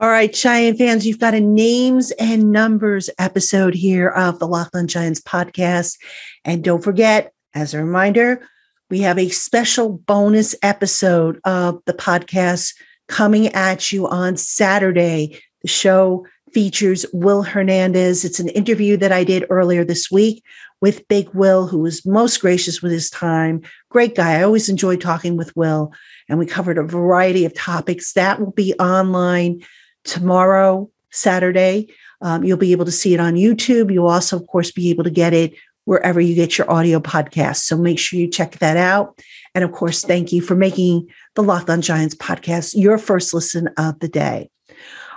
All 0.00 0.08
right, 0.10 0.32
Giant 0.32 0.76
fans, 0.76 1.06
you've 1.06 1.20
got 1.20 1.34
a 1.34 1.40
names 1.40 2.10
and 2.12 2.50
numbers 2.52 3.08
episode 3.18 3.74
here 3.74 4.08
of 4.08 4.38
the 4.38 4.46
On 4.46 4.86
Giants 4.86 5.20
podcast. 5.20 5.98
And 6.44 6.64
don't 6.64 6.82
forget, 6.82 7.32
as 7.54 7.72
a 7.72 7.82
reminder, 7.82 8.46
we 8.90 9.00
have 9.00 9.18
a 9.18 9.28
special 9.28 9.90
bonus 9.90 10.54
episode 10.62 11.40
of 11.44 11.80
the 11.86 11.94
podcast 11.94 12.74
coming 13.08 13.48
at 13.54 13.92
you 13.92 14.06
on 14.06 14.36
Saturday. 14.36 15.40
The 15.62 15.68
show 15.68 16.26
features 16.52 17.06
Will 17.12 17.42
Hernandez. 17.42 18.24
It's 18.24 18.40
an 18.40 18.48
interview 18.48 18.96
that 18.98 19.12
I 19.12 19.24
did 19.24 19.46
earlier 19.48 19.84
this 19.84 20.10
week 20.10 20.44
with 20.80 21.08
Big 21.08 21.30
Will, 21.30 21.66
who 21.66 21.78
was 21.78 22.04
most 22.04 22.40
gracious 22.40 22.82
with 22.82 22.92
his 22.92 23.10
time. 23.10 23.62
Great 23.90 24.14
guy. 24.14 24.38
I 24.38 24.42
always 24.42 24.68
enjoy 24.68 24.96
talking 24.96 25.36
with 25.36 25.54
Will. 25.56 25.92
And 26.28 26.38
we 26.38 26.46
covered 26.46 26.78
a 26.78 26.82
variety 26.82 27.44
of 27.44 27.54
topics 27.54 28.12
that 28.14 28.40
will 28.40 28.52
be 28.52 28.74
online 28.74 29.62
tomorrow, 30.04 30.90
Saturday. 31.10 31.88
Um, 32.20 32.44
you'll 32.44 32.56
be 32.56 32.72
able 32.72 32.86
to 32.86 32.92
see 32.92 33.14
it 33.14 33.20
on 33.20 33.34
YouTube. 33.34 33.92
You'll 33.92 34.08
also, 34.08 34.36
of 34.36 34.46
course, 34.46 34.70
be 34.70 34.90
able 34.90 35.04
to 35.04 35.10
get 35.10 35.34
it 35.34 35.54
wherever 35.84 36.20
you 36.20 36.34
get 36.34 36.56
your 36.56 36.70
audio 36.70 36.98
podcast. 36.98 37.58
So 37.58 37.76
make 37.76 37.98
sure 37.98 38.18
you 38.18 38.28
check 38.28 38.58
that 38.58 38.76
out. 38.76 39.20
And 39.54 39.62
of 39.64 39.72
course, 39.72 40.02
thank 40.02 40.32
you 40.32 40.40
for 40.40 40.54
making 40.54 41.08
the 41.34 41.42
Locked 41.42 41.70
On 41.70 41.82
Giants 41.82 42.14
podcast 42.14 42.74
your 42.74 42.98
first 42.98 43.34
listen 43.34 43.68
of 43.76 43.98
the 44.00 44.08
day. 44.08 44.50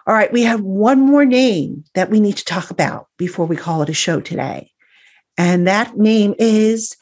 All 0.06 0.14
right, 0.14 0.32
we 0.32 0.44
have 0.44 0.62
one 0.62 1.00
more 1.00 1.26
name 1.26 1.84
that 1.94 2.10
we 2.10 2.20
need 2.20 2.38
to 2.38 2.46
talk 2.46 2.70
about 2.72 3.08
before 3.18 3.46
we 3.46 3.58
call 3.58 3.82
it 3.82 3.90
a 3.90 3.94
show 3.94 4.22
today. 4.22 4.72
And 5.38 5.68
that 5.68 5.98
name 5.98 6.34
is 6.40 6.96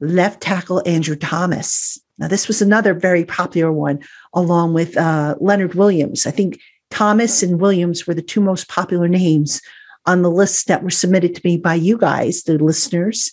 left 0.00 0.42
tackle 0.42 0.82
Andrew 0.86 1.16
Thomas. 1.16 1.98
Now, 2.18 2.28
this 2.28 2.46
was 2.46 2.62
another 2.62 2.94
very 2.94 3.24
popular 3.24 3.72
one, 3.72 4.00
along 4.32 4.74
with 4.74 4.96
uh, 4.96 5.34
Leonard 5.40 5.74
Williams. 5.74 6.26
I 6.26 6.30
think 6.30 6.60
Thomas 6.90 7.42
and 7.42 7.60
Williams 7.60 8.06
were 8.06 8.14
the 8.14 8.22
two 8.22 8.40
most 8.40 8.68
popular 8.68 9.08
names 9.08 9.60
on 10.06 10.22
the 10.22 10.30
list 10.30 10.68
that 10.68 10.82
were 10.82 10.90
submitted 10.90 11.34
to 11.34 11.40
me 11.44 11.56
by 11.56 11.74
you 11.74 11.98
guys, 11.98 12.42
the 12.44 12.58
listeners, 12.58 13.32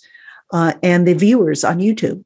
uh, 0.52 0.74
and 0.82 1.08
the 1.08 1.14
viewers 1.14 1.64
on 1.64 1.80
YouTube. 1.80 2.24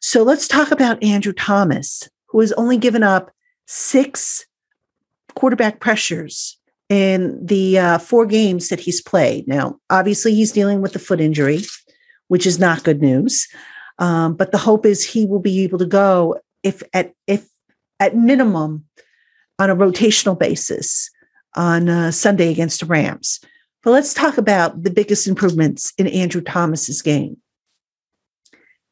So 0.00 0.22
let's 0.22 0.48
talk 0.48 0.70
about 0.70 1.02
Andrew 1.02 1.32
Thomas, 1.32 2.08
who 2.26 2.40
has 2.40 2.52
only 2.52 2.76
given 2.76 3.02
up 3.02 3.30
six 3.66 4.46
quarterback 5.34 5.80
pressures 5.80 6.58
in 6.88 7.44
the 7.44 7.78
uh, 7.78 7.98
four 7.98 8.26
games 8.26 8.68
that 8.68 8.80
he's 8.80 9.02
played. 9.02 9.46
Now, 9.46 9.78
obviously, 9.90 10.34
he's 10.34 10.52
dealing 10.52 10.80
with 10.80 10.92
the 10.92 10.98
foot 10.98 11.20
injury, 11.20 11.60
which 12.28 12.46
is 12.46 12.58
not 12.58 12.84
good 12.84 13.02
news. 13.02 13.46
Um, 13.98 14.34
but 14.34 14.52
the 14.52 14.58
hope 14.58 14.86
is 14.86 15.04
he 15.04 15.26
will 15.26 15.40
be 15.40 15.64
able 15.64 15.78
to 15.78 15.86
go 15.86 16.40
if 16.62 16.82
at 16.92 17.12
if 17.26 17.48
at 18.00 18.16
minimum 18.16 18.84
on 19.58 19.70
a 19.70 19.76
rotational 19.76 20.38
basis 20.38 21.10
on 21.56 21.88
uh, 21.88 22.10
Sunday 22.10 22.50
against 22.50 22.80
the 22.80 22.86
Rams. 22.86 23.40
But 23.82 23.90
let's 23.90 24.14
talk 24.14 24.38
about 24.38 24.82
the 24.82 24.90
biggest 24.90 25.26
improvements 25.26 25.92
in 25.98 26.06
Andrew 26.08 26.40
Thomas's 26.40 27.02
game. 27.02 27.38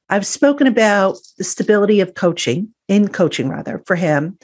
I've 0.09 0.27
spoken 0.27 0.67
about 0.67 1.19
the 1.39 1.45
stability 1.45 2.01
of 2.01 2.15
coaching, 2.15 2.73
in 2.89 3.09
coaching 3.09 3.49
rather, 3.49 3.83
for 3.87 3.97
him. 3.97 4.39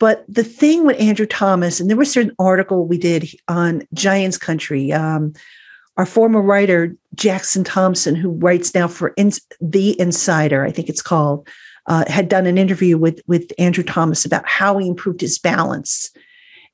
But 0.00 0.24
the 0.28 0.44
thing 0.44 0.84
with 0.84 1.00
Andrew 1.00 1.26
Thomas, 1.26 1.78
and 1.78 1.88
there 1.88 1.96
was 1.96 2.16
an 2.16 2.32
article 2.38 2.86
we 2.86 2.98
did 2.98 3.28
on 3.46 3.86
Giants 3.92 4.38
Country. 4.38 4.92
Um, 4.92 5.34
our 5.96 6.06
former 6.06 6.40
writer 6.40 6.94
Jackson 7.14 7.64
Thompson, 7.64 8.14
who 8.14 8.30
writes 8.30 8.74
now 8.74 8.88
for 8.88 9.08
In- 9.16 9.32
the 9.60 9.98
Insider, 10.00 10.64
I 10.64 10.70
think 10.70 10.88
it's 10.88 11.02
called, 11.02 11.48
uh, 11.86 12.04
had 12.08 12.28
done 12.28 12.46
an 12.46 12.58
interview 12.58 12.96
with 12.96 13.20
with 13.26 13.52
Andrew 13.58 13.84
Thomas 13.84 14.24
about 14.24 14.48
how 14.48 14.78
he 14.78 14.88
improved 14.88 15.20
his 15.20 15.38
balance, 15.38 16.10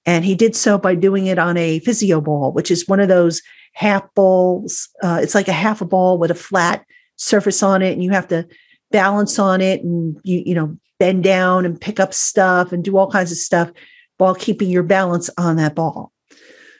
and 0.04 0.24
he 0.24 0.34
did 0.34 0.54
so 0.54 0.78
by 0.78 0.94
doing 0.94 1.26
it 1.26 1.38
on 1.38 1.56
a 1.56 1.78
physio 1.80 2.20
ball, 2.20 2.52
which 2.52 2.70
is 2.70 2.88
one 2.88 3.00
of 3.00 3.08
those 3.08 3.42
half 3.72 4.02
balls. 4.14 4.88
Uh, 5.02 5.18
it's 5.22 5.34
like 5.34 5.48
a 5.48 5.52
half 5.52 5.80
a 5.80 5.86
ball 5.86 6.18
with 6.18 6.30
a 6.30 6.34
flat 6.34 6.84
surface 7.16 7.62
on 7.62 7.82
it, 7.82 7.92
and 7.92 8.04
you 8.04 8.10
have 8.10 8.28
to 8.28 8.46
balance 8.90 9.38
on 9.38 9.60
it, 9.60 9.82
and 9.82 10.20
you 10.22 10.42
you 10.44 10.54
know 10.54 10.76
bend 10.98 11.24
down 11.24 11.64
and 11.64 11.80
pick 11.80 12.00
up 12.00 12.12
stuff 12.14 12.72
and 12.72 12.84
do 12.84 12.96
all 12.96 13.10
kinds 13.10 13.30
of 13.30 13.38
stuff 13.38 13.70
while 14.18 14.34
keeping 14.34 14.70
your 14.70 14.82
balance 14.82 15.30
on 15.38 15.56
that 15.56 15.74
ball. 15.74 16.12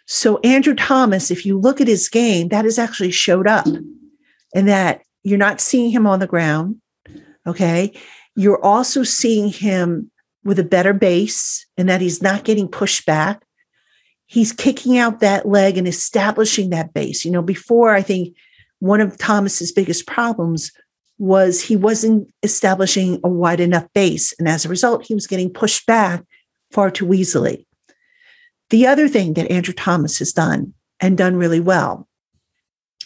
So 0.07 0.39
Andrew 0.39 0.75
Thomas, 0.75 1.31
if 1.31 1.45
you 1.45 1.59
look 1.59 1.81
at 1.81 1.89
his 1.89 2.09
game, 2.09 2.49
that 2.49 2.65
has 2.65 2.79
actually 2.79 3.11
showed 3.11 3.47
up, 3.47 3.67
and 4.55 4.69
that 4.69 5.03
you're 5.23 5.39
not 5.39 5.61
seeing 5.61 5.91
him 5.91 6.07
on 6.07 6.21
the 6.21 6.27
ground. 6.27 6.81
Okay, 7.47 7.93
you're 8.35 8.63
also 8.65 9.03
seeing 9.03 9.51
him 9.51 10.11
with 10.45 10.59
a 10.59 10.65
better 10.65 10.93
base, 10.93 11.67
and 11.77 11.89
that 11.89 12.01
he's 12.01 12.23
not 12.23 12.45
getting 12.45 12.69
pushed 12.69 13.05
back. 13.05 13.43
He's 14.27 14.53
kicking 14.53 14.99
out 14.99 15.21
that 15.21 15.47
leg 15.47 15.77
and 15.77 15.89
establishing 15.89 16.71
that 16.71 16.95
base. 16.95 17.25
You 17.25 17.31
know, 17.31 17.43
before 17.43 17.95
I 17.95 18.03
think 18.03 18.37
one 18.79 19.01
of 19.01 19.19
Thomas's 19.19 19.73
biggest 19.73 20.07
problems 20.07 20.71
was 21.19 21.63
he 21.63 21.77
wasn't 21.77 22.29
establishing 22.43 23.21
a 23.25 23.29
wide 23.29 23.61
enough 23.61 23.87
base. 23.95 24.35
And 24.39 24.49
as 24.49 24.65
a 24.65 24.69
result, 24.69 25.07
he 25.07 25.15
was 25.15 25.27
getting 25.27 25.53
pushed 25.53 25.87
back 25.87 26.23
far 26.71 26.91
too 26.91 27.15
easily. 27.15 27.66
The 28.71 28.87
other 28.87 29.09
thing 29.09 29.35
that 29.35 29.51
Andrew 29.51 29.75
Thomas 29.75 30.19
has 30.19 30.33
done 30.33 30.75
and 31.01 31.17
done 31.17 31.37
really 31.37 31.61
well, 31.61 32.09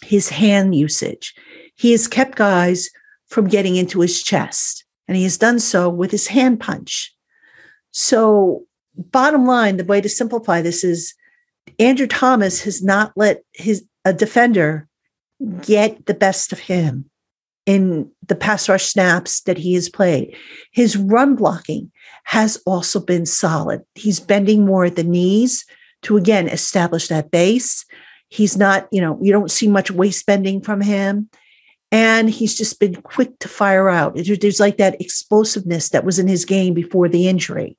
his 0.03 0.29
hand 0.29 0.75
usage. 0.75 1.33
He 1.75 1.91
has 1.91 2.07
kept 2.07 2.37
guys 2.37 2.89
from 3.27 3.47
getting 3.47 3.75
into 3.75 4.01
his 4.01 4.23
chest, 4.23 4.85
and 5.07 5.15
he 5.15 5.23
has 5.23 5.37
done 5.37 5.59
so 5.59 5.89
with 5.89 6.11
his 6.11 6.27
hand 6.27 6.59
punch. 6.59 7.15
So, 7.91 8.65
bottom 8.95 9.45
line, 9.45 9.77
the 9.77 9.85
way 9.85 10.01
to 10.01 10.09
simplify 10.09 10.61
this 10.61 10.83
is 10.83 11.13
Andrew 11.79 12.07
Thomas 12.07 12.61
has 12.63 12.81
not 12.81 13.13
let 13.15 13.43
his 13.53 13.85
a 14.03 14.13
defender 14.13 14.87
get 15.61 16.07
the 16.07 16.13
best 16.13 16.51
of 16.51 16.59
him 16.59 17.10
in 17.65 18.09
the 18.27 18.35
pass 18.35 18.67
rush 18.67 18.85
snaps 18.85 19.41
that 19.41 19.57
he 19.57 19.73
has 19.73 19.89
played. 19.89 20.35
His 20.71 20.97
run 20.97 21.35
blocking 21.35 21.91
has 22.23 22.57
also 22.65 22.99
been 22.99 23.25
solid. 23.25 23.81
He's 23.95 24.19
bending 24.19 24.65
more 24.65 24.85
at 24.85 24.95
the 24.95 25.03
knees 25.03 25.65
to 26.03 26.17
again 26.17 26.47
establish 26.47 27.07
that 27.07 27.31
base. 27.31 27.85
He's 28.29 28.57
not, 28.57 28.87
you 28.91 29.01
know, 29.01 29.19
you 29.21 29.31
don't 29.31 29.51
see 29.51 29.67
much 29.67 29.91
waist 29.91 30.25
bending 30.25 30.61
from 30.61 30.81
him. 30.81 31.29
And 31.91 32.29
he's 32.29 32.57
just 32.57 32.79
been 32.79 32.95
quick 33.01 33.37
to 33.39 33.49
fire 33.49 33.89
out. 33.89 34.15
There's 34.15 34.61
like 34.61 34.77
that 34.77 34.99
explosiveness 35.01 35.89
that 35.89 36.05
was 36.05 36.19
in 36.19 36.27
his 36.27 36.45
game 36.45 36.73
before 36.73 37.09
the 37.09 37.27
injury. 37.27 37.77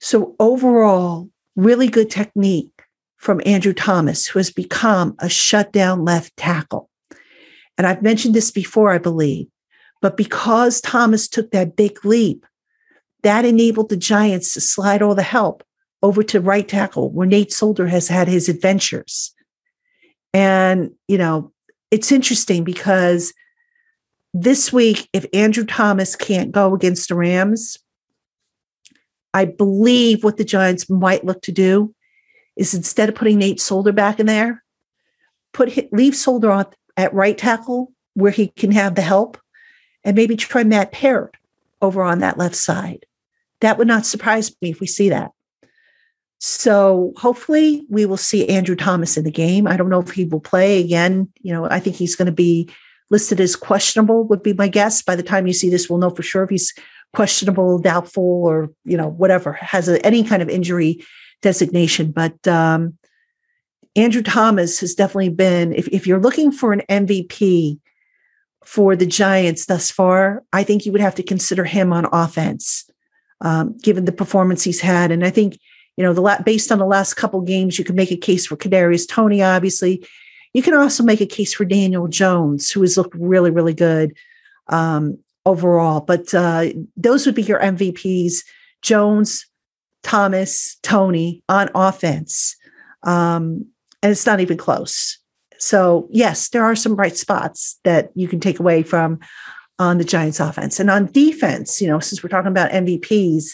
So, 0.00 0.36
overall, 0.38 1.28
really 1.56 1.88
good 1.88 2.08
technique 2.08 2.70
from 3.16 3.40
Andrew 3.44 3.72
Thomas, 3.72 4.26
who 4.26 4.38
has 4.38 4.50
become 4.50 5.16
a 5.18 5.28
shutdown 5.28 6.04
left 6.04 6.36
tackle. 6.36 6.88
And 7.76 7.86
I've 7.86 8.02
mentioned 8.02 8.34
this 8.34 8.50
before, 8.50 8.92
I 8.92 8.98
believe, 8.98 9.46
but 10.00 10.16
because 10.16 10.80
Thomas 10.80 11.28
took 11.28 11.50
that 11.50 11.76
big 11.76 12.04
leap, 12.04 12.46
that 13.22 13.44
enabled 13.44 13.88
the 13.88 13.96
Giants 13.96 14.52
to 14.54 14.60
slide 14.60 15.02
all 15.02 15.14
the 15.14 15.22
help 15.22 15.64
over 16.02 16.22
to 16.22 16.40
right 16.40 16.68
tackle, 16.68 17.10
where 17.10 17.26
Nate 17.26 17.52
Solder 17.52 17.86
has 17.86 18.08
had 18.08 18.28
his 18.28 18.48
adventures. 18.48 19.34
And, 20.34 20.90
you 21.08 21.16
know, 21.16 21.52
it's 21.90 22.12
interesting 22.12 22.64
because 22.64 23.32
this 24.34 24.72
week, 24.72 25.08
if 25.12 25.24
Andrew 25.32 25.64
Thomas 25.64 26.16
can't 26.16 26.52
go 26.52 26.74
against 26.74 27.08
the 27.08 27.14
Rams, 27.14 27.78
I 29.32 29.46
believe 29.46 30.22
what 30.22 30.36
the 30.36 30.44
Giants 30.44 30.90
might 30.90 31.24
look 31.24 31.40
to 31.42 31.52
do 31.52 31.94
is 32.56 32.74
instead 32.74 33.08
of 33.08 33.14
putting 33.14 33.38
Nate 33.38 33.60
Solder 33.60 33.92
back 33.92 34.20
in 34.20 34.26
there, 34.26 34.62
put 35.52 35.92
leave 35.92 36.14
Solder 36.14 36.50
on 36.50 36.66
at 36.96 37.14
right 37.14 37.36
tackle 37.36 37.92
where 38.14 38.30
he 38.30 38.48
can 38.48 38.70
have 38.70 38.94
the 38.94 39.02
help, 39.02 39.38
and 40.04 40.14
maybe 40.14 40.36
try 40.36 40.62
Matt 40.62 40.92
Peart 40.92 41.36
over 41.82 42.02
on 42.02 42.20
that 42.20 42.38
left 42.38 42.56
side. 42.56 43.06
That 43.60 43.78
would 43.78 43.88
not 43.88 44.06
surprise 44.06 44.54
me 44.60 44.70
if 44.70 44.80
we 44.80 44.86
see 44.86 45.08
that. 45.08 45.32
So 46.38 47.12
hopefully 47.16 47.86
we 47.88 48.04
will 48.04 48.18
see 48.18 48.48
Andrew 48.48 48.76
Thomas 48.76 49.16
in 49.16 49.24
the 49.24 49.30
game. 49.30 49.66
I 49.66 49.76
don't 49.76 49.88
know 49.88 50.00
if 50.00 50.10
he 50.10 50.26
will 50.26 50.40
play 50.40 50.80
again. 50.80 51.32
You 51.40 51.54
know, 51.54 51.66
I 51.70 51.80
think 51.80 51.96
he's 51.96 52.16
going 52.16 52.26
to 52.26 52.32
be 52.32 52.68
listed 53.10 53.40
as 53.40 53.56
questionable, 53.56 54.24
would 54.24 54.42
be 54.42 54.52
my 54.52 54.68
guess. 54.68 55.00
By 55.00 55.16
the 55.16 55.22
time 55.22 55.46
you 55.46 55.54
see 55.54 55.70
this, 55.70 55.88
we'll 55.88 55.98
know 55.98 56.10
for 56.10 56.22
sure 56.22 56.44
if 56.44 56.50
he's 56.50 56.74
questionable, 57.14 57.78
doubtful, 57.78 58.42
or, 58.44 58.70
you 58.84 58.96
know, 58.96 59.08
whatever, 59.08 59.52
has 59.54 59.88
a, 59.88 60.04
any 60.04 60.22
kind 60.22 60.42
of 60.42 60.50
injury 60.50 61.02
designation. 61.40 62.12
But 62.12 62.46
um, 62.46 62.98
Andrew 63.96 64.22
Thomas 64.22 64.80
has 64.80 64.94
definitely 64.94 65.28
been, 65.28 65.72
if, 65.72 65.86
if 65.88 66.06
you're 66.06 66.20
looking 66.20 66.50
for 66.50 66.72
an 66.72 66.82
MVP 66.88 67.78
for 68.64 68.96
the 68.96 69.06
Giants 69.06 69.66
thus 69.66 69.90
far, 69.90 70.42
I 70.52 70.64
think 70.64 70.84
you 70.84 70.92
would 70.92 71.00
have 71.00 71.14
to 71.16 71.22
consider 71.22 71.64
him 71.64 71.92
on 71.92 72.06
offense, 72.12 72.90
um, 73.40 73.76
given 73.78 74.04
the 74.04 74.12
performance 74.12 74.64
he's 74.64 74.80
had. 74.80 75.12
And 75.12 75.24
I 75.24 75.30
think, 75.30 75.58
you 75.96 76.04
know, 76.04 76.12
the 76.12 76.22
la- 76.22 76.42
based 76.42 76.72
on 76.72 76.78
the 76.78 76.86
last 76.86 77.14
couple 77.14 77.40
games, 77.42 77.78
you 77.78 77.84
can 77.84 77.94
make 77.94 78.10
a 78.10 78.16
case 78.16 78.46
for 78.46 78.56
Kadarius 78.56 79.08
Toney, 79.08 79.42
obviously. 79.42 80.04
You 80.54 80.62
can 80.62 80.74
also 80.74 81.02
make 81.04 81.20
a 81.20 81.26
case 81.26 81.52
for 81.52 81.64
Daniel 81.64 82.08
Jones, 82.08 82.70
who 82.70 82.80
has 82.80 82.96
looked 82.96 83.14
really, 83.14 83.50
really 83.50 83.74
good 83.74 84.14
um, 84.68 85.18
overall. 85.44 86.00
But 86.00 86.32
uh, 86.34 86.66
those 86.96 87.26
would 87.26 87.34
be 87.34 87.42
your 87.42 87.60
MVPs: 87.60 88.44
Jones, 88.82 89.46
Thomas, 90.02 90.76
Toney 90.82 91.42
on 91.48 91.70
offense. 91.74 92.56
Um, 93.02 93.66
and 94.04 94.12
it's 94.12 94.26
not 94.26 94.40
even 94.40 94.58
close. 94.58 95.18
So, 95.58 96.08
yes, 96.10 96.50
there 96.50 96.62
are 96.62 96.76
some 96.76 96.94
bright 96.94 97.16
spots 97.16 97.80
that 97.84 98.10
you 98.14 98.28
can 98.28 98.38
take 98.38 98.60
away 98.60 98.82
from 98.82 99.18
on 99.78 99.96
the 99.96 100.04
Giants 100.04 100.40
offense. 100.40 100.78
And 100.78 100.90
on 100.90 101.10
defense, 101.10 101.80
you 101.80 101.88
know, 101.88 102.00
since 102.00 102.22
we're 102.22 102.28
talking 102.28 102.50
about 102.50 102.70
MVPs, 102.70 103.52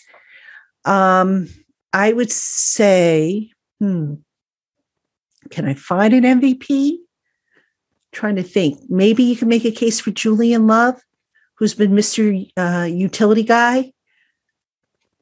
um, 0.85 1.49
I 1.93 2.13
would 2.13 2.33
say, 2.33 3.53
hmm, 3.79 4.15
can 5.51 5.67
I 5.67 5.75
find 5.75 6.13
an 6.13 6.25
MVP? 6.25 6.97
trying 8.13 8.35
to 8.35 8.43
think. 8.43 8.79
Maybe 8.89 9.23
you 9.23 9.37
can 9.37 9.47
make 9.47 9.65
a 9.65 9.71
case 9.71 10.01
for 10.01 10.11
Julian 10.11 10.67
Love, 10.67 11.01
who's 11.55 11.75
been 11.75 11.93
Mr. 11.93 12.51
Uh, 12.57 12.87
utility 12.87 13.45
guy. 13.45 13.93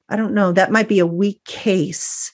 I 0.09 0.17
don't 0.17 0.33
know. 0.33 0.53
That 0.53 0.73
might 0.73 0.89
be 0.89 0.99
a 0.99 1.07
weak 1.07 1.45
case 1.45 2.33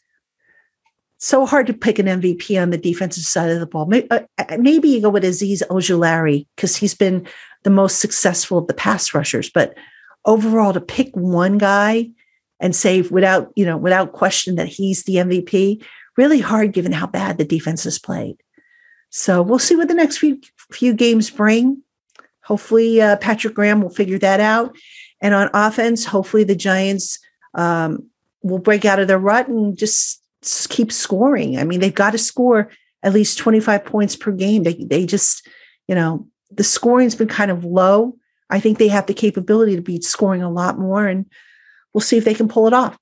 so 1.24 1.46
hard 1.46 1.66
to 1.66 1.72
pick 1.72 1.98
an 1.98 2.04
MVP 2.04 2.60
on 2.60 2.68
the 2.68 2.76
defensive 2.76 3.24
side 3.24 3.48
of 3.48 3.58
the 3.58 3.66
ball. 3.66 3.86
Maybe, 3.86 4.10
uh, 4.10 4.20
uh, 4.36 4.58
maybe 4.58 4.90
you 4.90 5.00
go 5.00 5.08
with 5.08 5.24
Azeez 5.24 5.62
Ojulari 5.70 6.46
because 6.54 6.76
he's 6.76 6.94
been 6.94 7.26
the 7.62 7.70
most 7.70 7.98
successful 7.98 8.58
of 8.58 8.66
the 8.66 8.74
pass 8.74 9.14
rushers. 9.14 9.48
But 9.48 9.74
overall, 10.26 10.74
to 10.74 10.82
pick 10.82 11.16
one 11.16 11.56
guy 11.56 12.10
and 12.60 12.76
say 12.76 13.00
without 13.00 13.50
you 13.56 13.64
know 13.64 13.78
without 13.78 14.12
question 14.12 14.56
that 14.56 14.68
he's 14.68 15.04
the 15.04 15.16
MVP, 15.16 15.82
really 16.18 16.40
hard 16.40 16.72
given 16.72 16.92
how 16.92 17.06
bad 17.06 17.38
the 17.38 17.44
defense 17.46 17.84
has 17.84 17.98
played. 17.98 18.36
So 19.08 19.40
we'll 19.40 19.58
see 19.58 19.76
what 19.76 19.88
the 19.88 19.94
next 19.94 20.18
few 20.18 20.38
few 20.72 20.92
games 20.92 21.30
bring. 21.30 21.82
Hopefully, 22.42 23.00
uh, 23.00 23.16
Patrick 23.16 23.54
Graham 23.54 23.80
will 23.80 23.88
figure 23.88 24.18
that 24.18 24.40
out. 24.40 24.76
And 25.22 25.32
on 25.32 25.48
offense, 25.54 26.04
hopefully 26.04 26.44
the 26.44 26.54
Giants 26.54 27.18
um, 27.54 28.10
will 28.42 28.58
break 28.58 28.84
out 28.84 28.98
of 28.98 29.08
their 29.08 29.18
rut 29.18 29.48
and 29.48 29.78
just 29.78 30.20
keep 30.68 30.92
scoring. 30.92 31.58
I 31.58 31.64
mean, 31.64 31.80
they've 31.80 31.94
got 31.94 32.10
to 32.12 32.18
score 32.18 32.70
at 33.02 33.12
least 33.12 33.38
25 33.38 33.84
points 33.84 34.16
per 34.16 34.32
game. 34.32 34.62
They, 34.62 34.74
they 34.74 35.06
just, 35.06 35.46
you 35.88 35.94
know, 35.94 36.26
the 36.50 36.64
scoring's 36.64 37.14
been 37.14 37.28
kind 37.28 37.50
of 37.50 37.64
low. 37.64 38.16
I 38.50 38.60
think 38.60 38.78
they 38.78 38.88
have 38.88 39.06
the 39.06 39.14
capability 39.14 39.76
to 39.76 39.82
be 39.82 40.00
scoring 40.00 40.42
a 40.42 40.50
lot 40.50 40.78
more, 40.78 41.06
and 41.06 41.26
we'll 41.92 42.02
see 42.02 42.16
if 42.16 42.24
they 42.24 42.34
can 42.34 42.48
pull 42.48 42.66
it 42.66 42.72
off. 42.72 42.96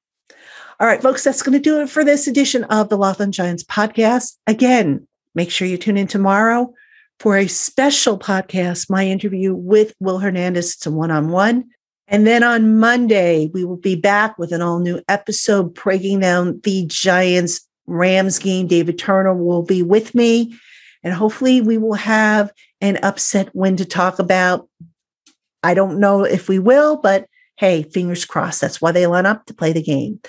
All 0.81 0.87
right, 0.87 1.03
folks, 1.03 1.23
that's 1.23 1.43
going 1.43 1.53
to 1.53 1.61
do 1.61 1.81
it 1.81 1.91
for 1.91 2.05
this 2.05 2.27
edition 2.27 2.65
of 2.65 2.89
the 2.89 2.99
On 2.99 3.33
Giants 3.33 3.63
podcast. 3.65 4.37
Again, 4.47 5.07
make 5.35 5.51
sure 5.51 5.69
you 5.69 5.77
tune 5.77 5.97
in 5.97 6.07
tomorrow 6.07 6.73
for 7.21 7.37
a 7.37 7.47
special 7.47 8.19
podcast, 8.19 8.91
my 8.91 9.07
interview 9.07 9.55
with 9.55 9.95
Will 10.01 10.19
Hernandez. 10.19 10.75
It's 10.75 10.87
a 10.87 10.91
one 10.91 11.11
on 11.11 11.29
one. 11.29 11.71
And 12.09 12.27
then 12.27 12.43
on 12.43 12.79
Monday, 12.79 13.51
we 13.55 13.65
will 13.65 13.77
be 13.77 13.97
back 13.97 14.39
with 14.39 14.53
an 14.53 14.61
all 14.61 14.81
new 14.81 15.01
episode 15.09 15.75
breaking 15.75 16.21
down 16.21 16.61
the 16.63 16.85
Giants 16.87 17.67
Rams 17.87 18.39
game. 18.39 18.67
David 18.67 18.99
Turner 18.99 19.35
will 19.35 19.63
be 19.63 19.83
with 19.83 20.15
me. 20.15 20.57
And 21.03 21.15
hopefully, 21.15 21.61
we 21.61 21.79
will 21.79 21.95
have 21.95 22.53
an 22.81 22.99
upset 23.03 23.55
win 23.55 23.77
to 23.77 23.85
talk 23.85 24.19
about. 24.19 24.69
I 25.63 25.75
don't 25.75 26.01
know 26.01 26.25
if 26.25 26.49
we 26.49 26.59
will, 26.59 26.97
but 26.97 27.27
hey, 27.57 27.85
fingers 27.85 28.25
crossed. 28.25 28.61
That's 28.61 28.81
why 28.81 28.93
they 28.93 29.07
line 29.07 29.27
up 29.27 29.47
to 29.47 29.55
play 29.55 29.73
the 29.73 29.83
game. 29.83 30.21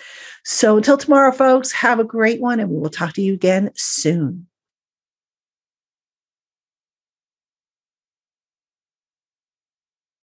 So 0.45 0.77
until 0.77 0.97
tomorrow, 0.97 1.31
folks, 1.31 1.71
have 1.71 1.99
a 1.99 2.03
great 2.03 2.41
one 2.41 2.59
and 2.59 2.69
we 2.69 2.77
will 2.77 2.89
talk 2.89 3.13
to 3.13 3.21
you 3.21 3.33
again 3.33 3.71
soon. 3.75 4.47